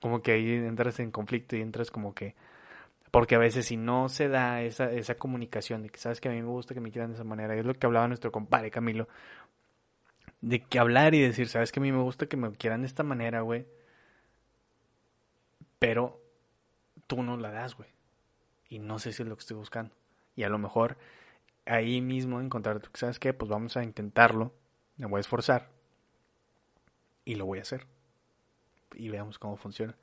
[0.00, 2.34] Como que ahí entras en conflicto y entras como que,
[3.14, 6.32] porque a veces si no se da esa, esa comunicación de que sabes que a
[6.32, 8.72] mí me gusta que me quieran de esa manera, es lo que hablaba nuestro compadre
[8.72, 9.06] Camilo,
[10.40, 12.88] de que hablar y decir, sabes que a mí me gusta que me quieran de
[12.88, 13.68] esta manera, güey,
[15.78, 16.20] pero
[17.06, 17.88] tú no la das, güey,
[18.68, 19.94] y no sé si es lo que estoy buscando.
[20.34, 20.96] Y a lo mejor
[21.66, 23.32] ahí mismo encontrar, ¿sabes qué?
[23.32, 24.52] Pues vamos a intentarlo,
[24.96, 25.70] me voy a esforzar
[27.24, 27.86] y lo voy a hacer.
[28.92, 29.94] Y veamos cómo funciona.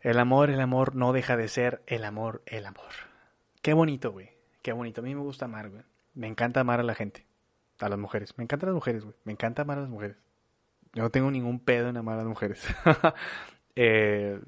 [0.00, 2.90] El amor, el amor no deja de ser el amor, el amor.
[3.60, 4.30] Qué bonito, güey.
[4.62, 5.02] Qué bonito.
[5.02, 5.82] A mí me gusta amar, güey.
[6.14, 7.26] Me encanta amar a la gente.
[7.78, 8.36] A las mujeres.
[8.38, 9.14] Me encantan las mujeres, güey.
[9.24, 10.16] Me encanta amar a las mujeres.
[10.94, 12.66] Yo no tengo ningún pedo en amar a las mujeres.
[13.76, 14.40] eh,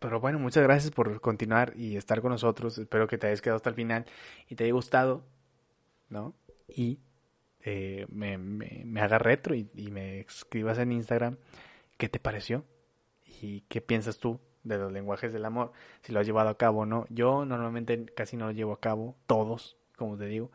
[0.00, 2.76] pero bueno, muchas gracias por continuar y estar con nosotros.
[2.76, 4.04] Espero que te hayas quedado hasta el final
[4.48, 5.24] y te haya gustado,
[6.08, 6.34] ¿no?
[6.68, 6.98] Y
[7.60, 11.36] eh, me, me, haga retro y me escribas en Instagram
[11.96, 12.64] qué te pareció
[13.24, 16.80] y qué piensas tú de los lenguajes del amor, si lo has llevado a cabo
[16.80, 17.06] o no.
[17.08, 20.50] Yo normalmente casi no lo llevo a cabo, todos, como te digo,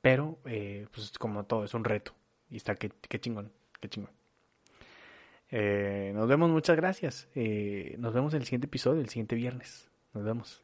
[0.00, 2.12] pero eh, pues como todo, es un reto.
[2.50, 3.50] Y está, qué, qué chingón,
[3.80, 4.10] qué chingón.
[5.50, 7.28] Eh, nos vemos, muchas gracias.
[7.34, 9.90] Eh, nos vemos en el siguiente episodio, el siguiente viernes.
[10.12, 10.62] Nos vemos.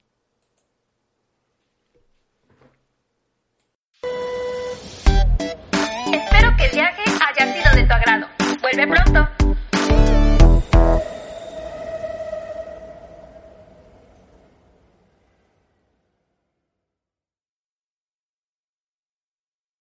[6.12, 8.26] Espero que el viaje haya sido de tu agrado.
[8.60, 9.41] Vuelve pronto.